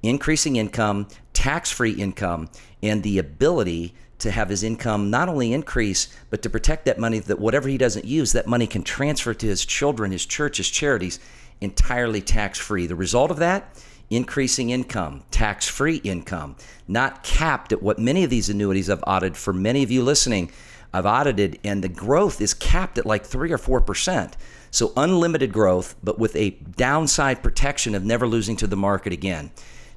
Increasing 0.04 0.56
income, 0.56 1.08
tax 1.34 1.72
free 1.72 1.92
income, 1.92 2.50
and 2.82 3.04
the 3.04 3.20
ability 3.20 3.94
to 4.18 4.32
have 4.32 4.50
his 4.50 4.64
income 4.64 5.10
not 5.10 5.30
only 5.30 5.54
increase, 5.54 6.08
but 6.30 6.42
to 6.42 6.50
protect 6.50 6.86
that 6.86 7.00
money 7.00 7.20
that 7.20 7.40
whatever 7.40 7.68
he 7.68 7.78
doesn't 7.78 8.06
use, 8.06 8.32
that 8.32 8.48
money 8.48 8.68
can 8.68 8.84
transfer 8.84 9.34
to 9.34 9.48
his 9.48 9.66
children, 9.66 10.12
his 10.12 10.26
church, 10.26 10.58
his 10.58 10.70
charities 10.70 11.20
entirely 11.60 12.22
tax 12.22 12.58
free. 12.58 12.88
The 12.88 12.96
result 12.96 13.32
of 13.32 13.38
that? 13.38 13.84
Increasing 14.10 14.72
income, 14.72 15.24
tax 15.32 15.68
free 15.68 15.98
income, 15.98 16.56
not 16.88 17.24
capped 17.24 17.72
at 17.72 17.82
what 17.82 17.98
many 17.98 18.24
of 18.24 18.30
these 18.30 18.50
annuities 18.50 18.90
I've 18.90 19.04
audited 19.08 19.38
for 19.38 19.54
many 19.54 19.84
of 19.84 19.92
you 19.92 20.04
listening. 20.04 20.52
I've 20.94 21.06
audited, 21.06 21.60
and 21.64 21.84
the 21.84 21.90
growth 21.90 22.42
is 22.42 22.54
capped 22.54 22.98
at 22.98 23.06
like 23.06 23.26
3 23.26 23.52
or 23.52 23.58
4%. 23.58 24.34
So 24.72 24.92
unlimited 24.98 25.54
growth, 25.54 25.96
but 26.04 26.20
with 26.20 26.36
a 26.36 26.52
downside 26.52 27.42
protection 27.42 27.96
of 27.96 28.04
never 28.04 28.28
losing 28.28 28.56
to 28.58 28.68
the 28.68 28.76
market 28.76 29.14
again 29.14 29.52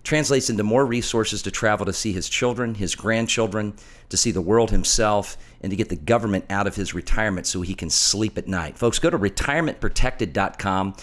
translates 0.04 0.50
into 0.50 0.62
more 0.62 0.86
resources 0.86 1.42
to 1.42 1.50
travel 1.50 1.86
to 1.86 1.92
see 1.92 2.12
his 2.12 2.28
children, 2.28 2.74
his 2.74 2.94
grandchildren, 2.94 3.74
to 4.10 4.16
see 4.16 4.30
the 4.30 4.40
world 4.40 4.70
himself, 4.70 5.36
and 5.62 5.70
to 5.70 5.76
get 5.76 5.88
the 5.88 5.96
government 5.96 6.44
out 6.50 6.66
of 6.66 6.76
his 6.76 6.94
retirement 6.94 7.46
so 7.46 7.62
he 7.62 7.74
can 7.74 7.90
sleep 7.90 8.38
at 8.38 8.46
night. 8.46 8.78
Folks, 8.78 8.98
go 8.98 9.10
to 9.10 9.18
retirementprotected.com. 9.18 10.94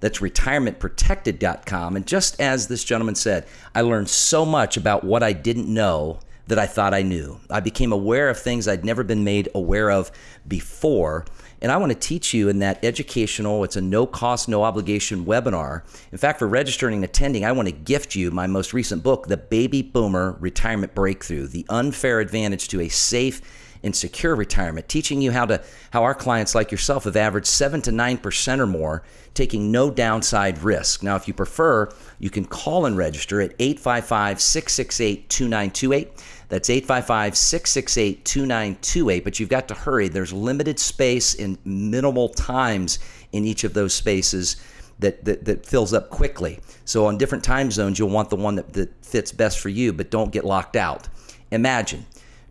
That's 0.00 0.18
retirementprotected.com. 0.20 1.96
And 1.96 2.06
just 2.06 2.40
as 2.40 2.68
this 2.68 2.84
gentleman 2.84 3.14
said, 3.14 3.46
I 3.74 3.80
learned 3.80 4.08
so 4.08 4.46
much 4.46 4.76
about 4.76 5.04
what 5.04 5.22
I 5.22 5.32
didn't 5.32 5.72
know 5.72 6.20
that 6.46 6.58
I 6.58 6.66
thought 6.66 6.94
I 6.94 7.02
knew. 7.02 7.40
I 7.48 7.60
became 7.60 7.92
aware 7.92 8.28
of 8.28 8.38
things 8.38 8.66
I'd 8.66 8.84
never 8.84 9.04
been 9.04 9.24
made 9.24 9.48
aware 9.54 9.90
of 9.90 10.10
before. 10.46 11.24
And 11.62 11.70
I 11.70 11.76
want 11.76 11.92
to 11.92 11.98
teach 11.98 12.32
you 12.32 12.48
in 12.48 12.60
that 12.60 12.82
educational, 12.84 13.64
it's 13.64 13.76
a 13.76 13.80
no 13.80 14.06
cost, 14.06 14.48
no 14.48 14.62
obligation 14.62 15.26
webinar. 15.26 15.82
In 16.10 16.18
fact, 16.18 16.38
for 16.38 16.48
registering 16.48 16.96
and 16.96 17.04
attending, 17.04 17.44
I 17.44 17.52
want 17.52 17.68
to 17.68 17.74
gift 17.74 18.14
you 18.14 18.30
my 18.30 18.46
most 18.46 18.72
recent 18.72 19.02
book, 19.02 19.26
The 19.26 19.36
Baby 19.36 19.82
Boomer 19.82 20.36
Retirement 20.40 20.94
Breakthrough 20.94 21.46
The 21.46 21.66
Unfair 21.68 22.20
Advantage 22.20 22.68
to 22.68 22.80
a 22.80 22.88
Safe 22.88 23.42
and 23.82 23.94
Secure 23.94 24.34
Retirement, 24.34 24.88
teaching 24.88 25.22
you 25.22 25.32
how 25.32 25.46
to 25.46 25.62
how 25.90 26.02
our 26.02 26.14
clients 26.14 26.54
like 26.54 26.70
yourself 26.70 27.04
have 27.04 27.16
averaged 27.16 27.46
seven 27.46 27.80
to 27.82 27.92
nine 27.92 28.18
percent 28.18 28.60
or 28.60 28.66
more, 28.66 29.02
taking 29.34 29.72
no 29.72 29.90
downside 29.90 30.62
risk. 30.62 31.02
Now, 31.02 31.16
if 31.16 31.26
you 31.26 31.34
prefer, 31.34 31.88
you 32.18 32.30
can 32.30 32.44
call 32.44 32.86
and 32.86 32.96
register 32.96 33.40
at 33.40 33.54
855 33.58 34.40
668 34.40 35.28
2928. 35.28 36.24
That's 36.50 36.68
855 36.68 37.36
668 37.36 38.24
2928. 38.24 39.24
But 39.24 39.40
you've 39.40 39.48
got 39.48 39.68
to 39.68 39.74
hurry. 39.74 40.08
There's 40.08 40.32
limited 40.32 40.78
space 40.78 41.34
and 41.34 41.56
minimal 41.64 42.28
times 42.28 42.98
in 43.32 43.44
each 43.44 43.64
of 43.64 43.72
those 43.72 43.94
spaces 43.94 44.56
that, 44.98 45.24
that, 45.24 45.44
that 45.44 45.64
fills 45.64 45.94
up 45.94 46.10
quickly. 46.10 46.58
So 46.84 47.06
on 47.06 47.18
different 47.18 47.44
time 47.44 47.70
zones, 47.70 47.98
you'll 47.98 48.10
want 48.10 48.30
the 48.30 48.36
one 48.36 48.56
that, 48.56 48.72
that 48.74 49.04
fits 49.04 49.32
best 49.32 49.60
for 49.60 49.68
you, 49.68 49.92
but 49.92 50.10
don't 50.10 50.32
get 50.32 50.44
locked 50.44 50.76
out. 50.76 51.08
Imagine 51.50 52.04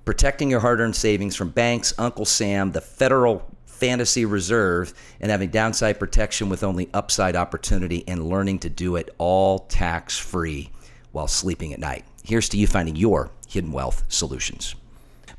protecting 0.06 0.50
your 0.50 0.62
hard 0.62 0.80
earned 0.80 0.96
savings 0.96 1.36
from 1.36 1.50
banks, 1.50 1.94
Uncle 1.98 2.26
Sam, 2.26 2.72
the 2.72 2.82
Federal 2.82 3.46
Fantasy 3.66 4.26
Reserve, 4.26 4.94
and 5.20 5.30
having 5.30 5.50
downside 5.50 6.00
protection 6.00 6.50
with 6.50 6.64
only 6.64 6.90
upside 6.94 7.36
opportunity 7.36 8.04
and 8.08 8.28
learning 8.28 8.60
to 8.60 8.70
do 8.70 8.96
it 8.96 9.14
all 9.18 9.60
tax 9.60 10.18
free 10.18 10.70
while 11.12 11.28
sleeping 11.28 11.74
at 11.74 11.80
night. 11.80 12.06
Here's 12.24 12.50
to 12.50 12.58
you 12.58 12.68
finding 12.68 12.96
your 12.96 13.32
hidden 13.48 13.72
wealth 13.72 14.04
solutions. 14.08 14.76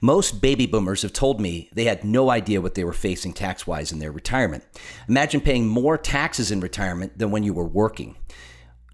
Most 0.01 0.41
baby 0.41 0.65
boomers 0.65 1.03
have 1.03 1.13
told 1.13 1.41
me 1.41 1.69
they 1.75 1.85
had 1.85 2.05
no 2.05 2.31
idea 2.31 2.61
what 2.61 2.75
they 2.75 2.85
were 2.85 2.93
facing 2.93 3.35
tax 3.35 3.67
wise 3.67 3.93
in 3.93 3.99
their 3.99 4.11
retirement. 4.11 4.65
Imagine 5.09 5.43
paying 5.43 5.67
more 5.67 5.99
taxes 5.99 6.51
in 6.51 6.61
retirement 6.61 7.19
than 7.19 7.31
when 7.31 7.43
you 7.43 7.53
were 7.53 7.67
working. 7.67 8.17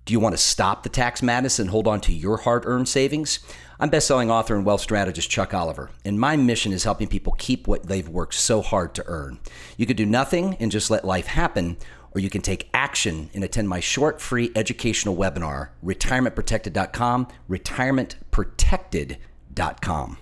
Do 0.04 0.12
you 0.12 0.20
want 0.20 0.34
to 0.34 0.40
stop 0.40 0.82
the 0.82 0.88
tax 0.88 1.22
madness 1.22 1.58
and 1.58 1.70
hold 1.70 1.86
on 1.86 2.00
to 2.02 2.12
your 2.12 2.38
hard 2.38 2.64
earned 2.66 2.88
savings? 2.88 3.40
I'm 3.78 3.90
best-selling 3.90 4.30
author 4.30 4.56
and 4.56 4.64
wealth 4.64 4.80
strategist 4.80 5.30
Chuck 5.30 5.52
Oliver, 5.52 5.90
and 6.04 6.18
my 6.18 6.36
mission 6.36 6.72
is 6.72 6.84
helping 6.84 7.08
people 7.08 7.34
keep 7.38 7.66
what 7.68 7.86
they've 7.86 8.08
worked 8.08 8.34
so 8.34 8.62
hard 8.62 8.94
to 8.94 9.04
earn. 9.06 9.38
You 9.76 9.84
could 9.84 9.96
do 9.96 10.06
nothing 10.06 10.56
and 10.60 10.72
just 10.72 10.90
let 10.90 11.04
life 11.04 11.26
happen, 11.26 11.76
or 12.16 12.18
you 12.18 12.30
can 12.30 12.40
take 12.40 12.70
action 12.72 13.28
and 13.34 13.44
attend 13.44 13.68
my 13.68 13.78
short 13.78 14.22
free 14.22 14.50
educational 14.56 15.14
webinar, 15.14 15.68
retirementprotected.com, 15.84 17.28
retirementprotected.com. 17.50 20.18